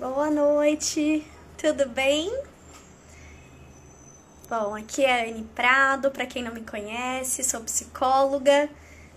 [0.00, 1.22] Boa noite,
[1.58, 2.32] tudo bem?
[4.48, 8.70] Bom, aqui é a Anne Prado, para quem não me conhece, sou psicóloga,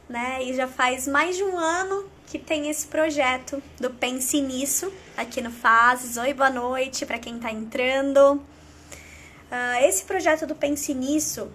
[0.10, 0.44] né?
[0.44, 5.40] E já faz mais de um ano que tem esse projeto do Pense Nisso aqui
[5.40, 6.18] no Fases.
[6.18, 8.34] Oi, boa noite para quem está entrando.
[8.34, 11.50] Uh, esse projeto do Pense Nisso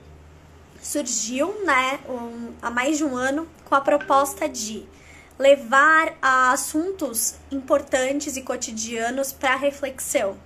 [0.81, 4.89] surgiu, né, um, há mais de um ano com a proposta de
[5.39, 10.37] levar a assuntos importantes e cotidianos para reflexão,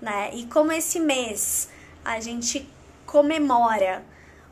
[0.00, 0.30] né?
[0.34, 1.68] E como esse mês
[2.04, 2.68] a gente
[3.06, 4.04] comemora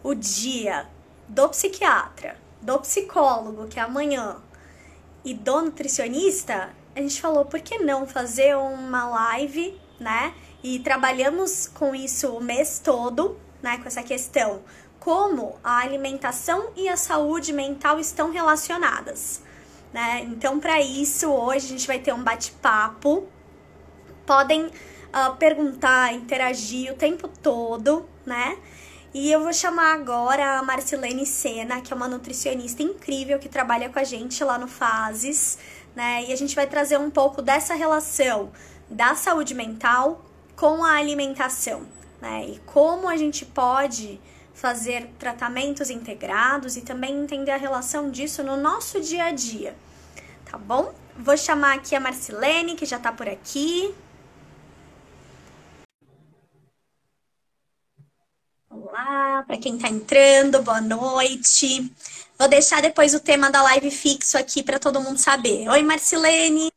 [0.03, 0.87] o dia
[1.29, 4.37] do psiquiatra, do psicólogo, que é amanhã,
[5.25, 10.35] e do nutricionista, a gente falou por que não fazer uma live, né?
[10.63, 13.79] E trabalhamos com isso o mês todo, né?
[13.79, 14.63] Com essa questão
[15.05, 19.43] como a alimentação e a saúde mental estão relacionadas.
[19.95, 20.23] Né?
[20.23, 23.29] Então, para isso, hoje a gente vai ter um bate-papo.
[24.27, 28.59] Podem uh, perguntar, interagir o tempo todo, né?
[29.15, 33.89] E eu vou chamar agora a Marcilene Sena, que é uma nutricionista incrível que trabalha
[33.89, 35.59] com a gente lá no Fases,
[35.95, 36.25] né?
[36.25, 38.51] E a gente vai trazer um pouco dessa relação
[38.91, 40.25] da saúde mental
[40.57, 41.87] com a alimentação,
[42.21, 42.47] né?
[42.49, 44.21] E como a gente pode
[44.55, 49.75] fazer tratamentos integrados e também entender a relação disso no nosso dia a dia,
[50.51, 50.95] tá bom?
[51.19, 53.95] Vou chamar aqui a Marcilene, que já tá por aqui.
[58.71, 61.93] Olá, para quem tá entrando, boa noite.
[62.39, 65.69] Vou deixar depois o tema da live fixo aqui para todo mundo saber.
[65.69, 66.73] Oi, Marcilene,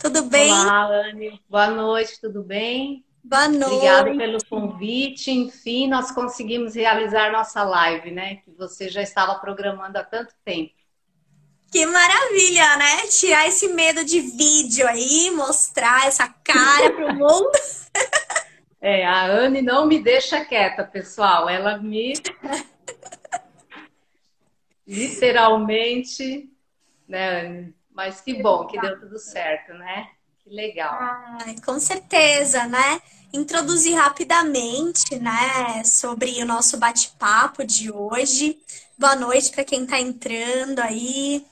[0.00, 0.50] tudo bem?
[0.50, 1.40] Olá, Anne.
[1.48, 3.04] Boa noite, tudo bem?
[3.24, 3.74] Boa noite.
[3.74, 5.30] Obrigada pelo convite.
[5.30, 8.36] Enfim, nós conseguimos realizar nossa live, né?
[8.36, 10.72] Que você já estava programando há tanto tempo.
[11.70, 13.06] Que maravilha, né?
[13.08, 17.50] Tirar esse medo de vídeo aí, mostrar essa cara pro mundo.
[18.80, 21.48] É, a Anne não me deixa quieta, pessoal.
[21.48, 22.12] Ela me
[24.86, 26.50] literalmente,
[27.08, 27.74] né, Anne?
[27.90, 30.08] Mas que bom que deu tudo certo, né?
[30.38, 30.98] Que legal.
[31.40, 33.00] Ai, com certeza, né?
[33.32, 38.58] Introduzir rapidamente, né, sobre o nosso bate-papo de hoje.
[38.98, 41.44] Boa noite para quem está entrando aí.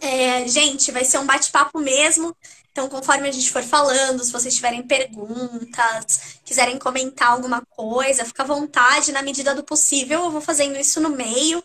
[0.00, 2.36] É, gente, vai ser um bate-papo mesmo.
[2.72, 8.42] Então, conforme a gente for falando, se vocês tiverem perguntas, quiserem comentar alguma coisa, fica
[8.42, 10.24] à vontade, na medida do possível.
[10.24, 11.62] Eu vou fazendo isso no meio,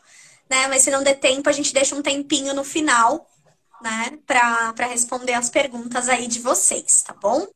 [0.50, 0.68] né?
[0.68, 3.28] Mas se não der tempo, a gente deixa um tempinho no final
[3.82, 7.48] né, para responder as perguntas aí de vocês, tá bom?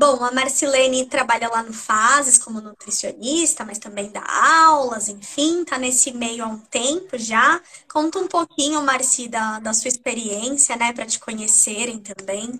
[0.00, 5.76] Bom, a Marcilene trabalha lá no Fases como nutricionista, mas também dá aulas, enfim, tá
[5.76, 7.60] nesse meio há um tempo já.
[7.86, 12.58] Conta um pouquinho, Marci, da, da sua experiência, né, para te conhecerem também.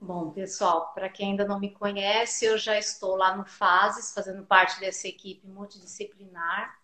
[0.00, 4.42] Bom, pessoal, para quem ainda não me conhece, eu já estou lá no Fases, fazendo
[4.42, 6.74] parte dessa equipe multidisciplinar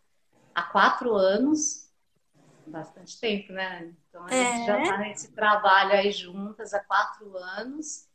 [0.55, 1.87] há quatro anos
[2.66, 3.91] bastante tempo, né?
[4.11, 4.53] Então a é.
[4.53, 8.06] gente já está nesse trabalho aí juntas há quatro anos.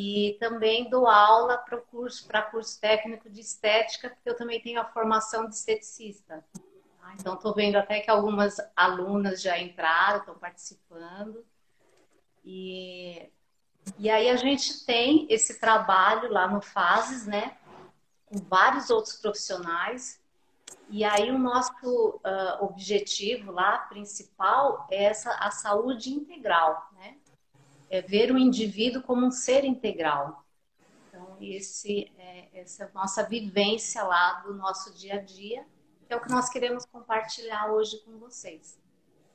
[0.00, 4.80] E também dou aula para curso, para curso técnico de estética, porque eu também tenho
[4.80, 6.44] a formação de esteticista.
[7.00, 7.14] Tá?
[7.18, 11.44] Então estou vendo até que algumas alunas já entraram, estão participando.
[12.44, 13.28] E,
[13.98, 17.58] e aí a gente tem esse trabalho lá no Fases, né?
[18.26, 20.22] Com vários outros profissionais
[20.88, 27.16] e aí o nosso uh, objetivo lá principal é essa a saúde integral, né?
[27.90, 30.44] É ver o indivíduo como um ser integral.
[31.08, 35.66] Então esse é, essa é a nossa vivência lá do nosso dia a dia,
[36.08, 38.78] é o que nós queremos compartilhar hoje com vocês,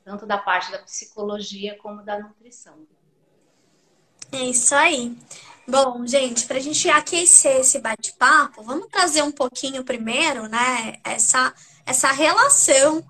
[0.04, 2.86] tanto da parte da psicologia como da nutrição.
[4.32, 5.16] É isso aí.
[5.66, 11.54] Bom, gente, para a gente aquecer esse bate-papo, vamos trazer um pouquinho primeiro, né, essa,
[11.86, 13.04] essa relação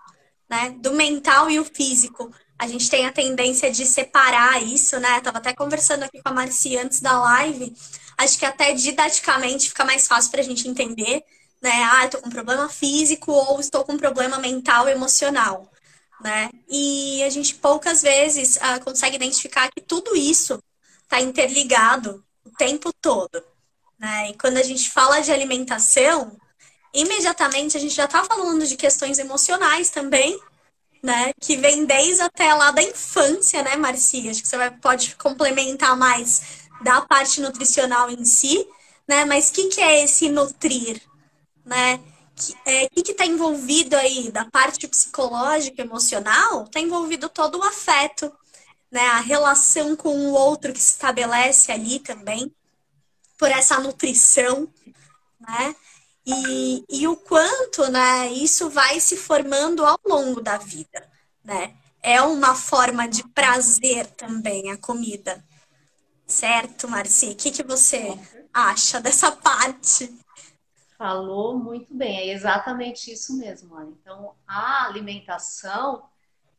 [0.48, 2.30] né, do mental e o físico.
[2.58, 5.20] A gente tem a tendência de separar isso, né?
[5.20, 7.74] Tava até conversando aqui com a Marci antes da live.
[8.16, 11.24] Acho que até didaticamente fica mais fácil para a gente entender,
[11.60, 11.72] né?
[11.92, 15.70] Ah, eu tô com problema físico ou estou com problema mental emocional,
[16.20, 16.50] né?
[16.68, 20.62] E a gente poucas vezes ah, consegue identificar que tudo isso
[21.02, 23.42] está interligado o tempo todo.
[23.98, 24.30] Né?
[24.30, 26.36] E quando a gente fala de alimentação,
[26.92, 30.38] imediatamente a gente já está falando de questões emocionais também,
[31.04, 31.34] né?
[31.38, 34.30] Que vem desde até lá da infância, né, Marcia?
[34.30, 38.66] Acho que você vai, pode complementar mais da parte nutricional em si,
[39.06, 39.26] né?
[39.26, 41.02] Mas o que, que é esse nutrir,
[41.62, 42.00] né?
[42.34, 46.64] Que é, está envolvido aí da parte psicológica, emocional?
[46.64, 48.32] Está envolvido todo o afeto,
[48.90, 49.06] né?
[49.08, 52.50] A relação com o outro que se estabelece ali também,
[53.36, 54.66] por essa nutrição,
[55.38, 55.76] né?
[56.26, 61.06] E, e o quanto, né, isso vai se formando ao longo da vida,
[61.42, 61.76] né?
[62.02, 65.44] É uma forma de prazer também a comida.
[66.26, 67.30] Certo, Marci?
[67.30, 68.18] O que, que você
[68.52, 70.18] acha dessa parte?
[70.96, 73.92] Falou muito bem, é exatamente isso mesmo, Ana.
[74.00, 76.08] Então, a alimentação,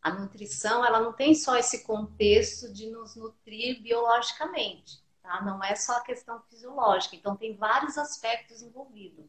[0.01, 5.41] a nutrição, ela não tem só esse contexto de nos nutrir biologicamente, tá?
[5.41, 7.15] Não é só a questão fisiológica.
[7.15, 9.25] Então, tem vários aspectos envolvidos.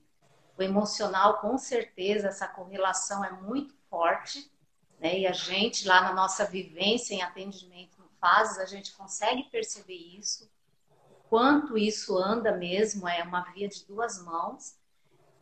[0.58, 4.50] O emocional, com certeza, essa correlação é muito forte,
[4.98, 5.18] né?
[5.18, 9.94] E a gente, lá na nossa vivência em atendimento no FASES, a gente consegue perceber
[9.94, 10.50] isso,
[11.28, 14.76] quanto isso anda mesmo, é uma via de duas mãos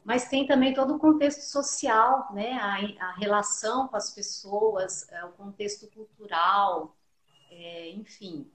[0.05, 2.53] mas tem também todo o contexto social, né?
[2.53, 6.95] a, a relação com as pessoas, é, o contexto cultural,
[7.51, 8.51] é, enfim,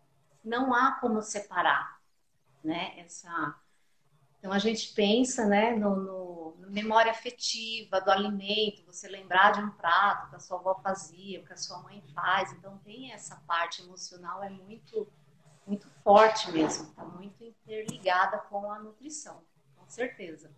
[0.45, 1.99] não há como separar,
[2.63, 2.99] né?
[2.99, 3.55] Essa,
[4.39, 9.59] então a gente pensa, né, no, no, no, memória afetiva do alimento, você lembrar de
[9.59, 13.35] um prato que a sua avó fazia, que a sua mãe faz, então tem essa
[13.47, 15.07] parte emocional é muito
[15.67, 19.39] muito forte mesmo, está muito interligada com a nutrição,
[19.77, 20.49] com certeza.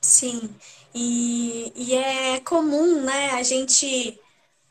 [0.00, 0.56] Sim,
[0.94, 4.18] e, e é comum, né, a gente.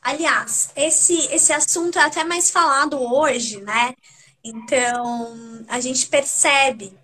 [0.02, 3.94] Aliás, esse, esse assunto é até mais falado hoje, né?
[4.44, 6.98] Então, a gente percebe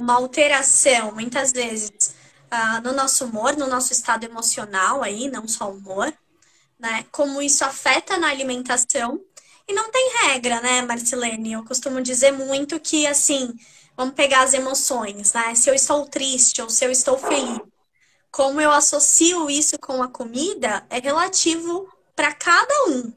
[0.00, 2.14] uma alteração, muitas vezes,
[2.52, 6.12] uh, no nosso humor, no nosso estado emocional aí, não só humor,
[6.78, 7.04] né?
[7.10, 9.20] Como isso afeta na alimentação.
[9.66, 11.52] E não tem regra, né, Marcelene?
[11.52, 13.54] Eu costumo dizer muito que, assim,
[13.98, 15.56] Vamos pegar as emoções, né?
[15.56, 17.58] Se eu estou triste ou se eu estou feliz.
[18.30, 23.12] Como eu associo isso com a comida é relativo para cada um,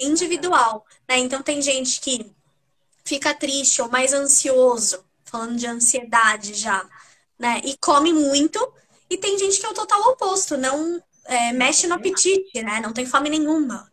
[0.00, 1.18] individual, né?
[1.18, 2.34] Então tem gente que
[3.04, 5.04] fica triste ou mais ansioso,
[5.38, 6.88] falando de ansiedade já,
[7.38, 7.60] né?
[7.64, 8.72] E come muito,
[9.08, 12.80] e tem gente que é o total oposto, não é, mexe no apetite, né?
[12.80, 13.90] Não tem fome nenhuma.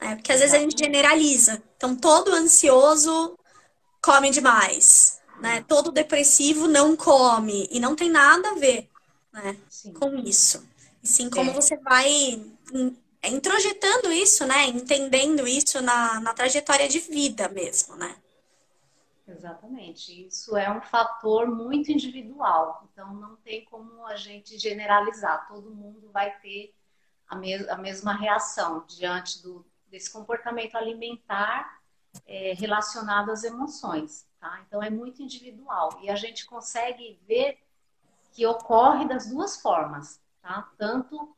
[0.00, 0.16] Né?
[0.16, 1.62] Porque às vezes a gente generaliza.
[1.76, 3.38] Então todo ansioso
[4.02, 5.64] come demais né?
[5.66, 8.88] Todo depressivo não come e não tem nada a ver,
[9.32, 9.56] né?
[9.98, 10.66] Com isso.
[11.02, 11.54] E sim como é.
[11.54, 12.42] você vai
[13.22, 14.66] introjetando isso, né?
[14.68, 18.16] Entendendo isso na, na trajetória de vida mesmo, né?
[19.26, 20.26] Exatamente.
[20.26, 22.88] Isso é um fator muito individual.
[22.92, 25.48] Então, não tem como a gente generalizar.
[25.48, 26.74] Todo mundo vai ter
[27.28, 27.36] a,
[27.74, 31.80] a mesma reação diante do, desse comportamento alimentar
[32.26, 34.26] é, relacionado às emoções.
[34.40, 34.62] Tá?
[34.66, 37.58] Então é muito individual e a gente consegue ver
[38.32, 40.70] que ocorre das duas formas, tá?
[40.76, 41.34] Tanto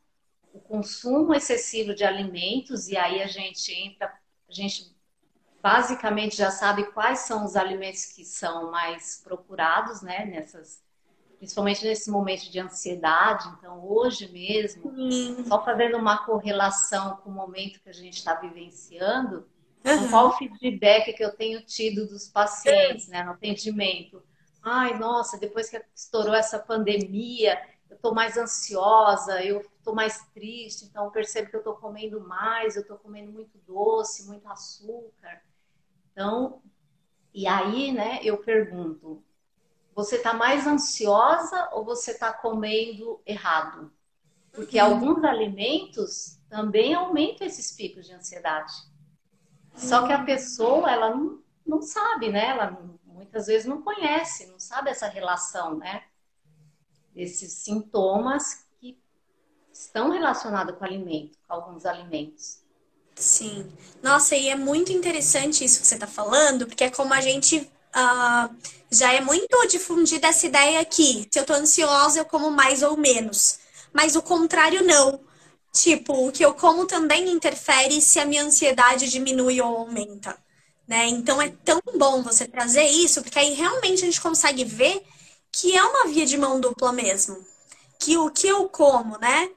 [0.51, 4.07] o consumo excessivo de alimentos e aí a gente entra,
[4.49, 4.93] a gente
[5.61, 10.25] basicamente já sabe quais são os alimentos que são mais procurados, né?
[10.25, 10.81] Nessas,
[11.37, 13.47] principalmente nesse momento de ansiedade.
[13.57, 14.93] Então hoje mesmo,
[15.47, 19.47] só fazendo uma correlação com o momento que a gente está vivenciando
[19.87, 20.09] Uhum.
[20.09, 24.21] Qual o feedback que eu tenho tido dos pacientes né, no atendimento?
[24.61, 27.57] Ai, nossa, depois que estourou essa pandemia,
[27.89, 32.75] eu estou mais ansiosa, eu estou mais triste, então percebo que eu estou comendo mais,
[32.75, 35.41] eu estou comendo muito doce, muito açúcar.
[36.17, 36.63] Então,
[37.31, 39.23] e aí, né, eu pergunto,
[39.93, 43.93] você está mais ansiosa ou você está comendo errado?
[44.51, 44.87] Porque uhum.
[44.87, 48.73] alguns alimentos também aumentam esses picos de ansiedade.
[49.75, 52.47] Só que a pessoa, ela não, não sabe, né?
[52.47, 52.71] Ela
[53.05, 56.03] muitas vezes não conhece, não sabe essa relação, né?
[57.13, 58.99] Desses sintomas que
[59.71, 62.65] estão relacionados com o alimento, com alguns alimentos.
[63.17, 63.65] Sim.
[64.01, 67.57] Nossa, e é muito interessante isso que você está falando, porque é como a gente
[67.57, 68.55] uh,
[68.91, 72.95] já é muito difundida essa ideia que se eu tô ansiosa, eu como mais ou
[72.95, 73.59] menos.
[73.91, 75.19] Mas o contrário não.
[75.73, 80.37] Tipo, o que eu como também interfere se a minha ansiedade diminui ou aumenta.
[80.87, 81.07] Né?
[81.07, 85.03] Então é tão bom você trazer isso, porque aí realmente a gente consegue ver
[85.51, 87.45] que é uma via de mão dupla mesmo.
[87.99, 89.49] Que o que eu como, né,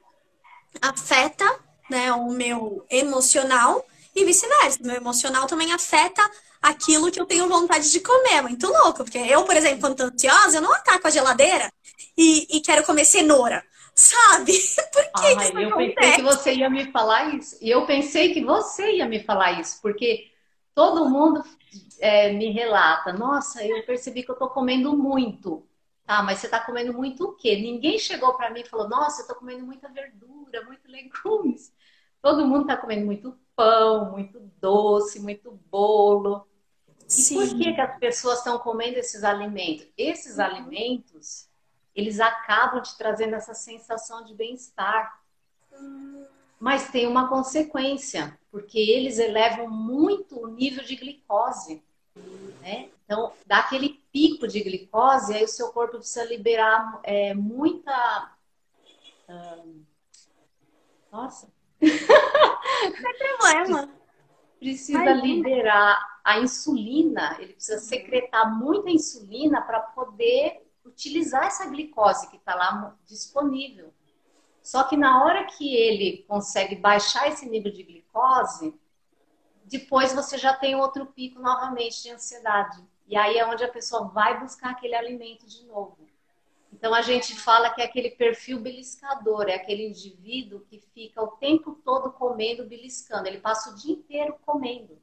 [0.81, 1.47] afeta
[1.91, 4.79] né, o meu emocional e vice-versa.
[4.83, 6.23] Meu emocional também afeta
[6.63, 8.35] aquilo que eu tenho vontade de comer.
[8.35, 11.73] É muito louco, porque eu, por exemplo, quando tô ansiosa, eu não ataco a geladeira
[12.17, 14.53] e, e quero comer cenoura sabe?
[14.93, 15.95] Por que ah, isso eu acontece?
[15.95, 17.59] pensei que você ia me falar isso.
[17.61, 20.31] E eu pensei que você ia me falar isso, porque
[20.75, 21.45] todo mundo
[21.99, 25.67] é, me relata, nossa, eu percebi que eu tô comendo muito.
[26.07, 27.55] Tá, mas você tá comendo muito o quê?
[27.57, 31.73] Ninguém chegou para mim e falou, nossa, eu tô comendo muita verdura, muito legumes.
[32.23, 36.47] Todo mundo tá comendo muito pão, muito doce, muito bolo.
[37.07, 37.43] Sim.
[37.43, 39.87] E por que, que as pessoas estão comendo esses alimentos?
[39.97, 40.45] Esses uhum.
[40.45, 41.49] alimentos,
[41.95, 45.21] eles acabam te trazendo essa sensação de bem-estar.
[46.59, 51.83] Mas tem uma consequência, porque eles elevam muito o nível de glicose.
[52.61, 52.91] Né?
[53.05, 58.33] Então, dá aquele pico de glicose, aí o seu corpo precisa liberar é, muita.
[59.29, 59.83] Hum...
[61.11, 61.49] Nossa!
[61.81, 63.89] Não tem problema.
[64.59, 72.37] Precisa liberar a insulina, ele precisa secretar muita insulina para poder utilizar essa glicose que
[72.37, 73.93] está lá disponível.
[74.63, 78.79] Só que na hora que ele consegue baixar esse nível de glicose,
[79.65, 82.85] depois você já tem outro pico novamente de ansiedade.
[83.07, 86.10] E aí é onde a pessoa vai buscar aquele alimento de novo.
[86.81, 91.33] Então a gente fala que é aquele perfil beliscador, é aquele indivíduo que fica o
[91.33, 93.29] tempo todo comendo, beliscando.
[93.29, 94.99] Ele passa o dia inteiro comendo.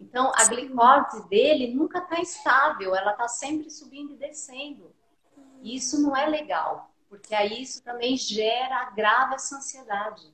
[0.00, 4.90] Então a glicose dele nunca está estável, ela está sempre subindo e descendo.
[5.60, 10.32] E isso não é legal, porque aí isso também gera, agrava essa ansiedade.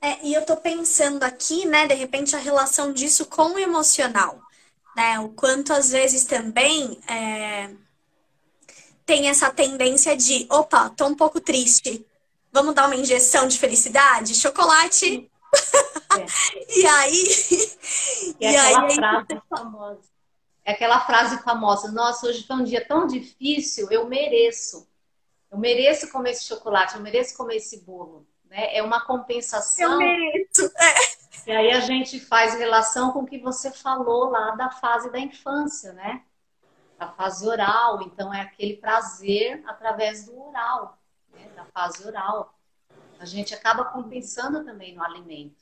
[0.00, 4.40] É, e eu tô pensando aqui, né, de repente, a relação disso com o emocional.
[4.96, 5.20] Né?
[5.20, 7.70] O quanto às vezes também é,
[9.08, 12.06] tem essa tendência de, opa, tô um pouco triste.
[12.52, 14.34] Vamos dar uma injeção de felicidade?
[14.34, 15.30] Chocolate.
[16.18, 16.26] É.
[16.78, 17.24] e aí.
[18.38, 20.00] E, e aquela aí, frase famosa.
[20.62, 24.86] É aquela frase famosa, nossa, hoje foi um dia tão difícil, eu mereço.
[25.50, 28.26] Eu mereço comer esse chocolate, eu mereço comer esse bolo.
[28.44, 28.76] Né?
[28.76, 29.92] É uma compensação.
[29.92, 30.70] Eu mereço.
[30.76, 31.50] É.
[31.50, 35.18] E aí a gente faz relação com o que você falou lá da fase da
[35.18, 36.22] infância, né?
[36.98, 38.02] A fase oral.
[38.02, 40.98] Então é aquele prazer através do oral,
[41.32, 41.48] né?
[41.54, 42.54] da fase oral.
[43.20, 45.56] A gente acaba compensando também no alimento.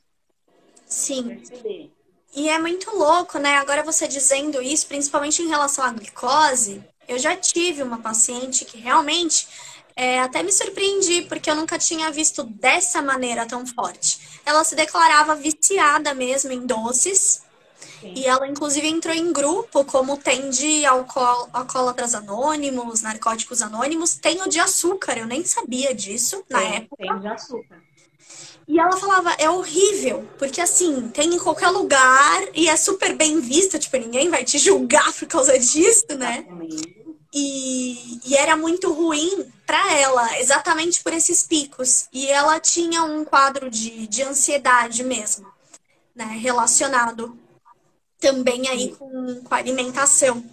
[0.86, 1.36] Sim.
[1.36, 1.92] Perceber.
[2.34, 3.56] E é muito louco, né?
[3.56, 8.78] Agora você dizendo isso, principalmente em relação à glicose, eu já tive uma paciente que
[8.78, 9.48] realmente
[9.96, 14.40] é, até me surpreendi, porque eu nunca tinha visto dessa maneira tão forte.
[14.44, 17.42] Ela se declarava viciada mesmo em doces.
[18.00, 18.12] Sim.
[18.14, 24.48] E ela, inclusive, entrou em grupo, como tem de alcoólatras anônimos, narcóticos anônimos, tem o
[24.48, 25.18] de açúcar.
[25.18, 26.96] Eu nem sabia disso na tem, época.
[26.98, 27.82] Tem de açúcar.
[28.68, 33.38] E ela falava, é horrível, porque assim, tem em qualquer lugar e é super bem
[33.40, 36.44] vista, tipo, ninguém vai te julgar por causa disso, né?
[37.32, 42.08] E, e era muito ruim para ela, exatamente por esses picos.
[42.12, 45.46] E ela tinha um quadro de, de ansiedade mesmo,
[46.14, 46.24] né?
[46.40, 47.38] Relacionado
[48.18, 50.44] também aí com, com a alimentação.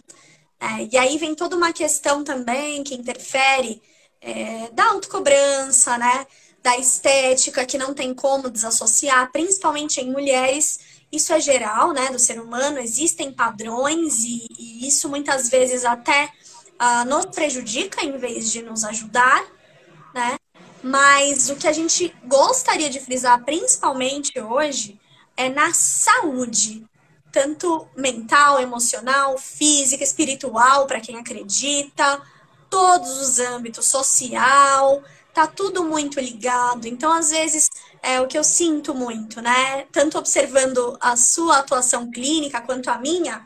[0.60, 3.82] É, e aí vem toda uma questão também que interfere
[4.22, 6.26] é, da autocobrança, né?
[6.64, 10.80] da estética, que não tem como desassociar, principalmente em mulheres.
[11.12, 16.32] Isso é geral, né, do ser humano, existem padrões e, e isso muitas vezes até
[16.82, 19.46] uh, nos prejudica em vez de nos ajudar,
[20.14, 20.38] né?
[20.82, 25.00] Mas o que a gente gostaria de frisar principalmente hoje
[25.38, 26.86] é na saúde,
[27.34, 32.22] tanto mental, emocional, física, espiritual, para quem acredita,
[32.70, 36.88] todos os âmbitos, social, tá tudo muito ligado.
[36.88, 37.72] Então, às vezes,
[38.04, 39.88] é o que eu sinto muito, né?
[39.92, 43.44] Tanto observando a sua atuação clínica quanto a minha,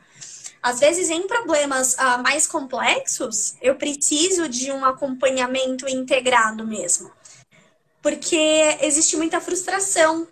[0.62, 7.10] às vezes em problemas uh, mais complexos, eu preciso de um acompanhamento integrado mesmo.
[8.02, 10.28] Porque existe muita frustração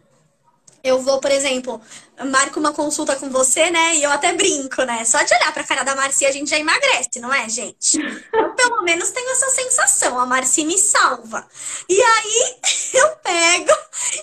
[0.85, 1.81] eu vou, por exemplo,
[2.29, 3.95] marco uma consulta com você, né?
[3.95, 5.03] E eu até brinco, né?
[5.03, 7.97] Só de olhar pra cara da Marcia a gente já emagrece, não é, gente?
[8.31, 10.19] Eu pelo menos tenho essa sensação.
[10.19, 11.47] A Marcia me salva.
[11.89, 12.57] E aí
[12.93, 13.71] eu pego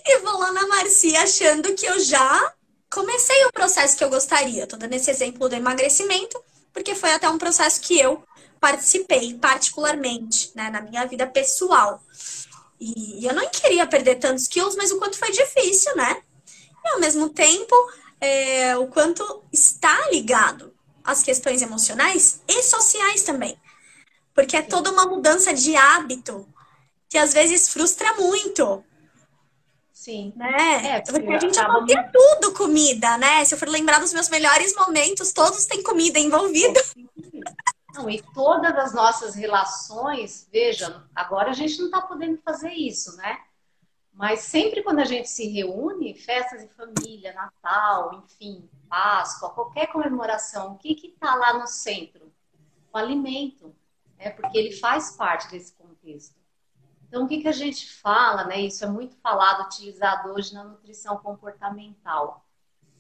[0.07, 2.55] e vou lá na Marcia achando que eu já
[2.89, 4.65] comecei o processo que eu gostaria.
[4.65, 6.41] Tô dando esse exemplo do emagrecimento,
[6.73, 8.23] porque foi até um processo que eu
[8.61, 12.01] participei particularmente, né, na minha vida pessoal.
[12.79, 16.23] E eu não queria perder tantos quilos, mas o quanto foi difícil, né?
[16.85, 17.75] E ao mesmo tempo
[18.21, 20.73] é, o quanto está ligado
[21.05, 23.57] às questões emocionais e sociais também.
[24.35, 26.49] Porque é toda uma mudança de hábito
[27.09, 28.83] que às vezes frustra muito.
[29.93, 30.33] Sim.
[30.35, 30.97] Né?
[30.97, 33.45] É, porque a gente envolvia tudo comida, né?
[33.45, 36.83] Se eu for lembrar dos meus melhores momentos, todos têm comida envolvida.
[37.95, 43.15] Não, e todas as nossas relações, veja, agora a gente não está podendo fazer isso,
[43.17, 43.39] né?
[44.13, 50.75] Mas sempre quando a gente se reúne, festas de família, Natal, enfim, Páscoa, qualquer comemoração,
[50.75, 52.31] o que está lá no centro?
[52.93, 53.75] O alimento,
[54.19, 54.31] né?
[54.31, 56.37] porque ele faz parte desse contexto.
[57.09, 58.61] Então, o que, que a gente fala, né?
[58.61, 62.47] Isso é muito falado, utilizado hoje na nutrição comportamental.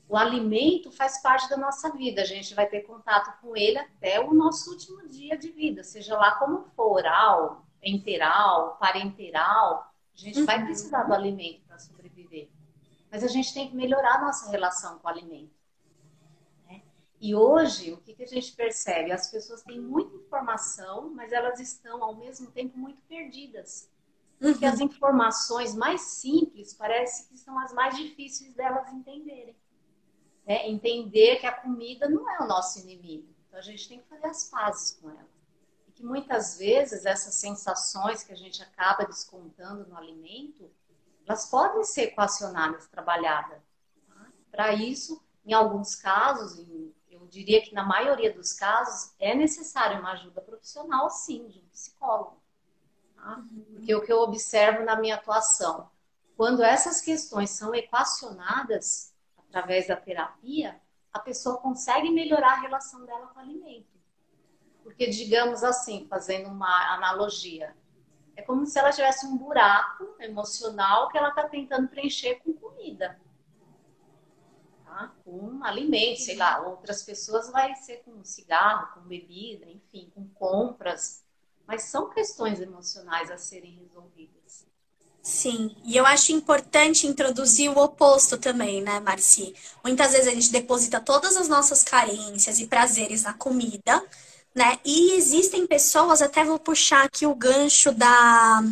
[0.08, 2.20] o alimento faz parte da nossa vida.
[2.20, 6.16] A gente vai ter contato com ele até o nosso último dia de vida, seja
[6.16, 9.91] lá como for, oral, enteral, parenteral.
[10.14, 10.46] A gente uhum.
[10.46, 12.48] vai precisar do alimento para sobreviver.
[13.10, 15.52] Mas a gente tem que melhorar a nossa relação com o alimento.
[16.66, 16.82] Né?
[17.20, 19.12] E hoje, o que, que a gente percebe?
[19.12, 23.90] As pessoas têm muita informação, mas elas estão, ao mesmo tempo, muito perdidas.
[24.38, 24.72] Porque uhum.
[24.72, 29.56] as informações mais simples parece que são as mais difíceis delas entenderem.
[30.46, 30.68] Né?
[30.68, 33.28] Entender que a comida não é o nosso inimigo.
[33.46, 35.31] Então a gente tem que fazer as pazes com ela.
[36.02, 40.68] Que muitas vezes essas sensações que a gente acaba descontando no alimento,
[41.24, 43.62] elas podem ser equacionadas, trabalhadas.
[44.08, 44.26] Tá?
[44.50, 46.58] Para isso, em alguns casos,
[47.08, 51.68] eu diria que na maioria dos casos, é necessário uma ajuda profissional, sim, de um
[51.68, 52.42] psicólogo.
[53.14, 53.36] Tá?
[53.36, 53.64] Uhum.
[53.74, 55.88] Porque o que eu observo na minha atuação,
[56.36, 60.80] quando essas questões são equacionadas através da terapia,
[61.12, 63.91] a pessoa consegue melhorar a relação dela com o alimento.
[64.82, 67.74] Porque, digamos assim, fazendo uma analogia,
[68.36, 73.20] é como se ela tivesse um buraco emocional que ela está tentando preencher com comida.
[74.84, 75.12] Tá?
[75.24, 76.60] Com alimento, sei lá.
[76.60, 81.22] Outras pessoas vai ser com cigarro, com bebida, enfim, com compras
[81.66, 84.66] mas são questões emocionais a serem resolvidas.
[85.22, 89.54] Sim, e eu acho importante introduzir o oposto também, né, Marci?
[89.82, 94.04] Muitas vezes a gente deposita todas as nossas carências e prazeres na comida,
[94.54, 94.78] né?
[94.84, 98.62] E existem pessoas, até vou puxar aqui o gancho da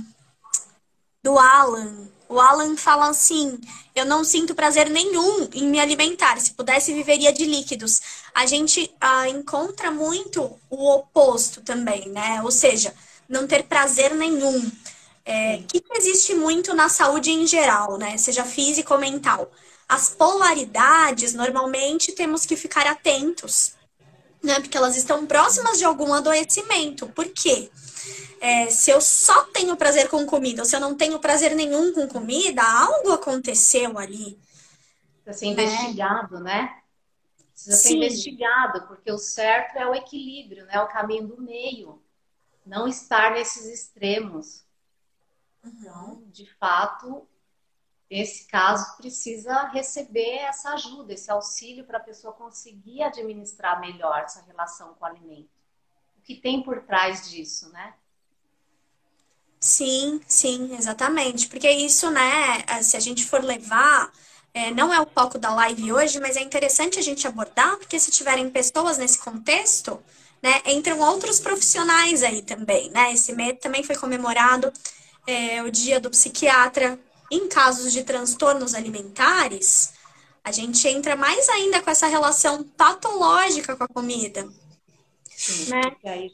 [1.23, 3.61] do Alan, o Alan fala assim:
[3.93, 6.41] eu não sinto prazer nenhum em me alimentar.
[6.41, 8.01] Se pudesse, viveria de líquidos.
[8.33, 12.41] A gente ah, encontra muito o oposto também, né?
[12.45, 12.95] Ou seja,
[13.29, 14.71] não ter prazer nenhum.
[15.25, 18.17] É, que, existe muito na saúde em geral, né?
[18.17, 19.51] Seja físico ou mental.
[19.89, 23.73] As polaridades, normalmente, temos que ficar atentos,
[24.43, 24.61] né?
[24.61, 27.07] Porque elas estão próximas de algum adoecimento.
[27.09, 27.71] Por quê?
[28.41, 31.93] é, se eu só tenho prazer com comida, ou se eu não tenho prazer nenhum
[31.93, 34.41] com comida, algo aconteceu ali.
[35.23, 36.83] Precisa ser investigado, né?
[37.53, 37.89] Precisa Sim.
[37.89, 40.81] ser investigado, porque o certo é o equilíbrio, né?
[40.81, 42.03] O caminho do meio.
[42.65, 44.65] Não estar nesses extremos.
[45.63, 45.73] Uhum.
[45.79, 47.29] Então, de fato,
[48.11, 54.43] esse caso precisa receber essa ajuda, esse auxílio para a pessoa conseguir administrar melhor essa
[54.43, 55.49] relação com o alimento.
[56.19, 57.95] O que tem por trás disso, né?
[59.61, 61.47] Sim, sim, exatamente.
[61.47, 64.11] Porque isso, né, se a gente for levar,
[64.53, 68.01] é, não é o foco da live hoje, mas é interessante a gente abordar, porque
[68.01, 70.03] se tiverem pessoas nesse contexto,
[70.43, 73.13] né, entram outros profissionais aí também, né?
[73.13, 74.73] Esse mês também foi comemorado
[75.27, 76.99] é, o dia do psiquiatra.
[77.31, 79.93] Em casos de transtornos alimentares,
[80.43, 84.49] a gente entra mais ainda com essa relação patológica com a comida
[85.69, 85.81] né?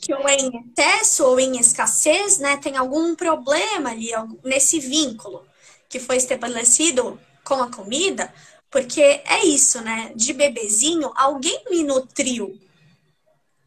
[0.00, 4.10] Que ou em excesso ou em escassez, né, tem algum problema ali
[4.42, 5.46] nesse vínculo
[5.88, 8.32] que foi estabelecido com a comida,
[8.70, 10.12] porque é isso, né?
[10.16, 12.58] De bebezinho, alguém me nutriu,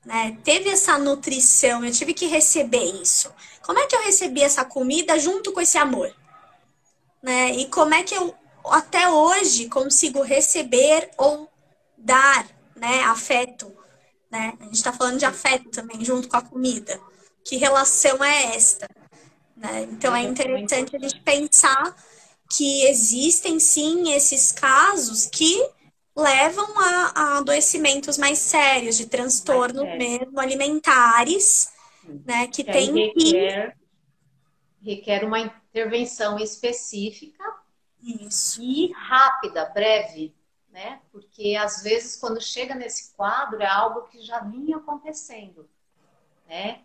[0.05, 0.37] né?
[0.43, 3.33] Teve essa nutrição, eu tive que receber isso.
[3.61, 6.13] Como é que eu recebi essa comida junto com esse amor?
[7.21, 7.51] Né?
[7.51, 8.33] E como é que eu
[8.65, 11.49] até hoje consigo receber ou
[11.97, 13.79] dar, né, afeto
[14.31, 14.53] né?
[14.59, 16.99] A gente está falando de afeto também, junto com a comida.
[17.43, 18.87] Que relação é esta?
[19.55, 19.87] Né?
[19.91, 21.95] Então é interessante a gente pensar
[22.51, 25.67] que existem sim esses casos que
[26.15, 31.69] levam a, a adoecimentos mais sérios, de transtornos mesmo alimentares,
[32.25, 32.47] né?
[32.47, 33.73] Que, que tem que...
[34.81, 37.43] requer uma intervenção específica
[38.01, 38.61] Isso.
[38.61, 40.33] e rápida, breve
[40.71, 41.01] né?
[41.11, 45.69] Porque às vezes quando chega nesse quadro é algo que já vinha acontecendo,
[46.47, 46.83] né?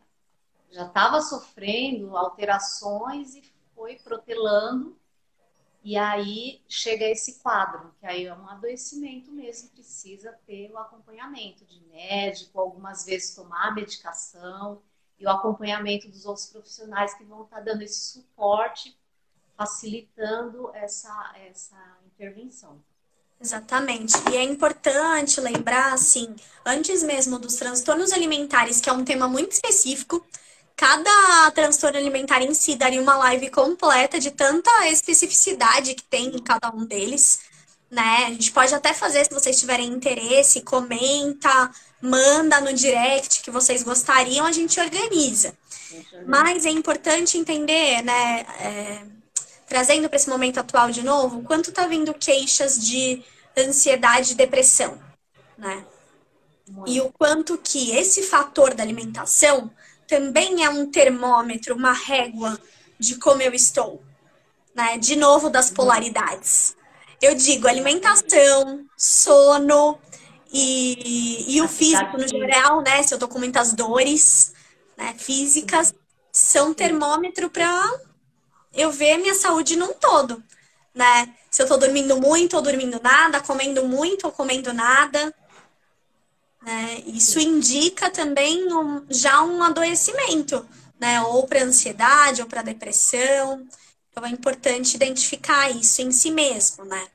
[0.71, 3.43] Já estava sofrendo alterações e
[3.75, 4.99] foi protelando
[5.83, 11.65] e aí chega esse quadro, que aí é um adoecimento mesmo, precisa ter o acompanhamento
[11.67, 14.83] de médico, algumas vezes tomar medicação
[15.19, 18.97] e o acompanhamento dos outros profissionais que vão estar dando esse suporte,
[19.57, 22.81] facilitando essa, essa intervenção.
[23.41, 24.15] Exatamente.
[24.31, 29.53] E é importante lembrar, assim, antes mesmo dos transtornos alimentares, que é um tema muito
[29.53, 30.25] específico,
[30.77, 36.43] cada transtorno alimentar em si daria uma live completa de tanta especificidade que tem em
[36.43, 37.41] cada um deles,
[37.91, 38.25] né?
[38.27, 41.71] A gente pode até fazer, se vocês tiverem interesse, comenta,
[42.01, 45.55] manda no direct que vocês gostariam, a gente organiza.
[46.27, 48.41] Mas é importante entender, né?
[48.59, 49.05] É,
[49.67, 53.23] trazendo para esse momento atual de novo, quanto tá vindo queixas de
[53.57, 54.99] ansiedade e depressão,
[55.57, 55.85] né?
[56.69, 56.91] Muito.
[56.91, 59.71] E o quanto que esse fator da alimentação
[60.09, 62.59] também é um termômetro, uma régua
[62.99, 64.03] de como eu estou,
[64.75, 64.99] né?
[64.99, 66.77] De novo das polaridades.
[67.25, 69.99] Eu digo alimentação, sono
[70.53, 73.03] e, e o físico no geral, né?
[73.03, 74.53] Se eu tô com muitas dores,
[74.95, 75.95] né, físicas,
[76.31, 77.67] são termômetro para
[78.75, 80.45] eu ver minha saúde num todo,
[80.95, 81.35] né?
[81.51, 85.35] Se eu tô dormindo muito ou dormindo nada, comendo muito ou comendo nada.
[86.63, 87.05] Né?
[87.07, 90.69] Isso indica também um, já um adoecimento,
[91.01, 91.23] né?
[91.23, 93.67] Ou para ansiedade ou para depressão.
[94.11, 97.09] Então é importante identificar isso em si mesmo, né?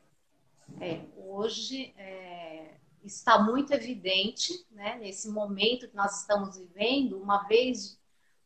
[0.82, 8.00] É, hoje é, está muito evidente, né, nesse momento que nós estamos vivendo, uma vez,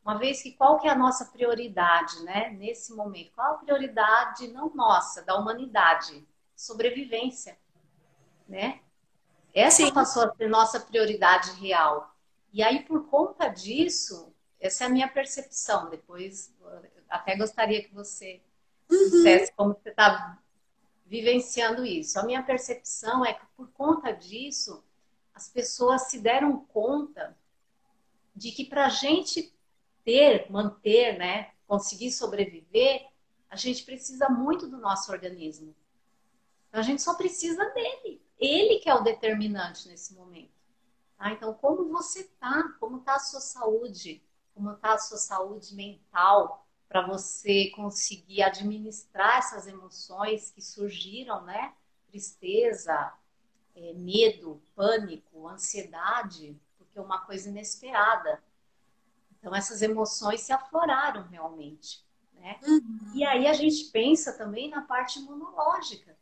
[0.03, 3.31] uma vez que qual que é a nossa prioridade, né, nesse momento?
[3.33, 6.27] Qual a prioridade não nossa, da humanidade?
[6.55, 7.57] Sobrevivência,
[8.47, 8.79] né?
[9.53, 9.93] Essa Sim.
[9.93, 12.15] passou a ser nossa prioridade real.
[12.51, 15.89] E aí, por conta disso, essa é a minha percepção.
[15.89, 16.55] Depois,
[17.09, 18.41] até gostaria que você
[18.89, 18.97] uhum.
[18.97, 20.39] dissesse como você está
[21.05, 22.19] vivenciando isso.
[22.19, 24.83] A minha percepção é que, por conta disso,
[25.33, 27.37] as pessoas se deram conta
[28.35, 29.53] de que para a gente
[30.03, 33.07] ter, manter, né, conseguir sobreviver,
[33.49, 35.75] a gente precisa muito do nosso organismo.
[36.69, 38.21] Então, a gente só precisa dele.
[38.39, 40.51] Ele que é o determinante nesse momento.
[41.17, 41.31] Tá?
[41.31, 42.63] Então, como você está?
[42.79, 44.23] Como está a sua saúde?
[44.53, 46.62] como está a sua saúde mental
[46.93, 51.73] para você conseguir administrar essas emoções que surgiram, né?
[52.05, 53.11] Tristeza,
[53.75, 58.43] é, medo, pânico, ansiedade, porque é uma coisa inesperada.
[59.31, 62.59] Então essas emoções se afloraram realmente, né?
[62.61, 63.11] Uhum.
[63.15, 66.15] E aí a gente pensa também na parte imunológica,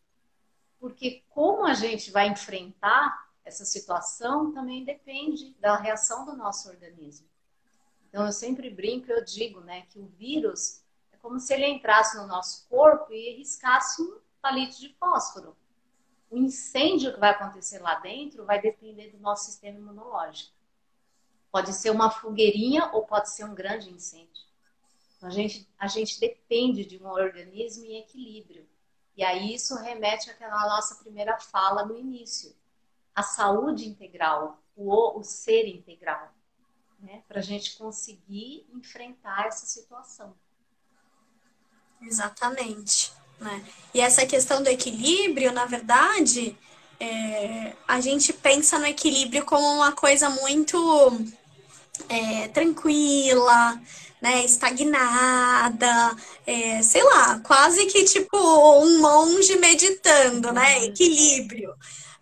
[0.80, 7.28] porque como a gente vai enfrentar essa situação também depende da reação do nosso organismo.
[8.12, 12.18] Então eu sempre brinco, eu digo, né, que o vírus é como se ele entrasse
[12.18, 15.56] no nosso corpo e riscasse um palito de fósforo.
[16.30, 20.52] O incêndio que vai acontecer lá dentro vai depender do nosso sistema imunológico.
[21.50, 24.46] Pode ser uma fogueirinha ou pode ser um grande incêndio.
[25.16, 28.68] Então, a gente, a gente depende de um organismo em equilíbrio.
[29.16, 32.54] E aí isso remete àquela nossa primeira fala no início.
[33.16, 36.34] A saúde integral, o, o ser integral
[37.02, 40.34] né, para a gente conseguir enfrentar essa situação.
[42.02, 43.12] Exatamente.
[43.40, 43.64] Né?
[43.94, 46.58] E essa questão do equilíbrio, na verdade,
[47.00, 51.20] é, a gente pensa no equilíbrio como uma coisa muito
[52.08, 53.82] é, tranquila,
[54.22, 61.74] né, estagnada, é, sei lá, quase que tipo um monge meditando, né, equilíbrio.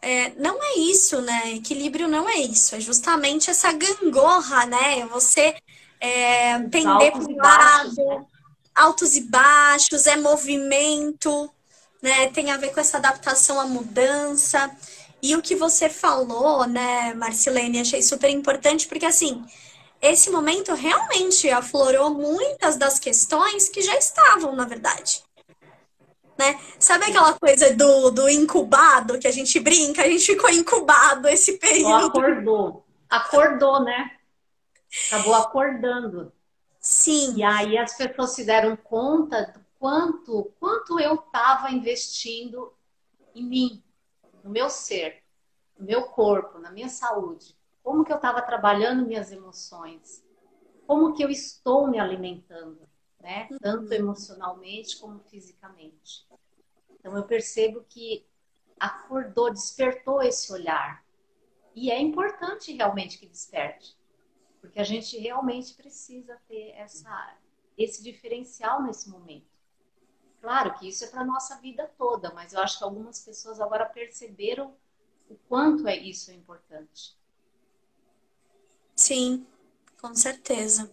[0.02, 1.54] É, não é isso, né?
[1.56, 2.76] Equilíbrio não é isso.
[2.76, 5.06] É justamente essa gangorra, né?
[5.08, 5.56] Você
[6.00, 8.26] é, pender para o lado, né?
[8.74, 11.50] altos e baixos, é movimento,
[12.02, 12.28] né?
[12.28, 14.72] Tem a ver com essa adaptação à mudança.
[15.22, 19.44] E o que você falou, né, Marcilene, achei super importante, porque assim,
[20.02, 25.24] esse momento realmente aflorou muitas das questões que já estavam, na verdade
[26.40, 26.58] né?
[26.80, 30.04] Sabe aquela coisa do, do incubado que a gente brinca?
[30.04, 32.08] A gente ficou incubado esse período.
[32.08, 32.86] Acordou.
[33.10, 34.12] Acordou, né?
[35.08, 36.32] Acabou acordando.
[36.80, 37.36] Sim.
[37.36, 42.72] E aí as pessoas se deram conta do quanto, quanto eu estava investindo
[43.36, 43.84] em mim,
[44.42, 45.22] no meu ser,
[45.78, 47.54] no meu corpo, na minha saúde.
[47.84, 50.24] Como que eu estava trabalhando minhas emoções?
[50.88, 52.80] Como que eu estou me alimentando,
[53.20, 53.50] né?
[53.62, 53.94] Tanto uhum.
[53.94, 56.26] emocionalmente como fisicamente.
[57.00, 58.26] Então eu percebo que
[58.80, 61.04] acordou, despertou esse olhar.
[61.76, 63.98] E é importante realmente que desperte,
[64.60, 67.38] porque a gente realmente precisa ter essa,
[67.78, 69.48] esse diferencial nesse momento.
[70.42, 73.86] Claro que isso é para nossa vida toda, mas eu acho que algumas pessoas agora
[73.86, 74.76] perceberam
[75.30, 77.18] o quanto é isso importante.
[78.96, 79.46] Sim,
[80.02, 80.90] com certeza.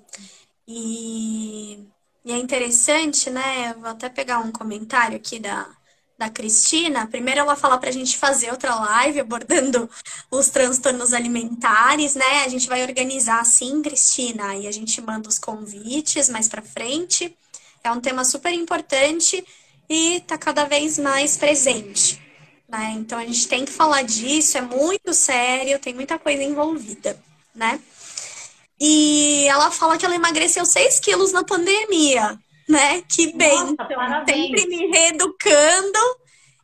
[0.66, 1.88] E,
[2.24, 3.70] e é interessante, né?
[3.70, 5.76] Eu vou até pegar um comentário aqui da,
[6.18, 9.88] da Cristina, primeiro ela fala para a gente fazer outra live abordando
[10.30, 12.44] os transtornos alimentares, né?
[12.44, 17.36] A gente vai organizar sim, Cristina, e a gente manda os convites mais para frente.
[17.84, 19.44] É um tema super importante
[19.88, 22.20] e está cada vez mais presente,
[22.66, 22.94] né?
[22.96, 27.20] Então a gente tem que falar disso, é muito sério, tem muita coisa envolvida,
[27.54, 27.78] né?
[28.80, 33.02] E ela fala que ela emagreceu 6 quilos na pandemia né?
[33.02, 33.76] Que bem.
[33.76, 35.98] Nossa, sempre me reeducando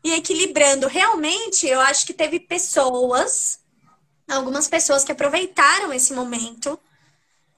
[0.04, 0.88] e equilibrando.
[0.88, 3.60] Realmente, eu acho que teve pessoas,
[4.28, 6.78] algumas pessoas que aproveitaram esse momento,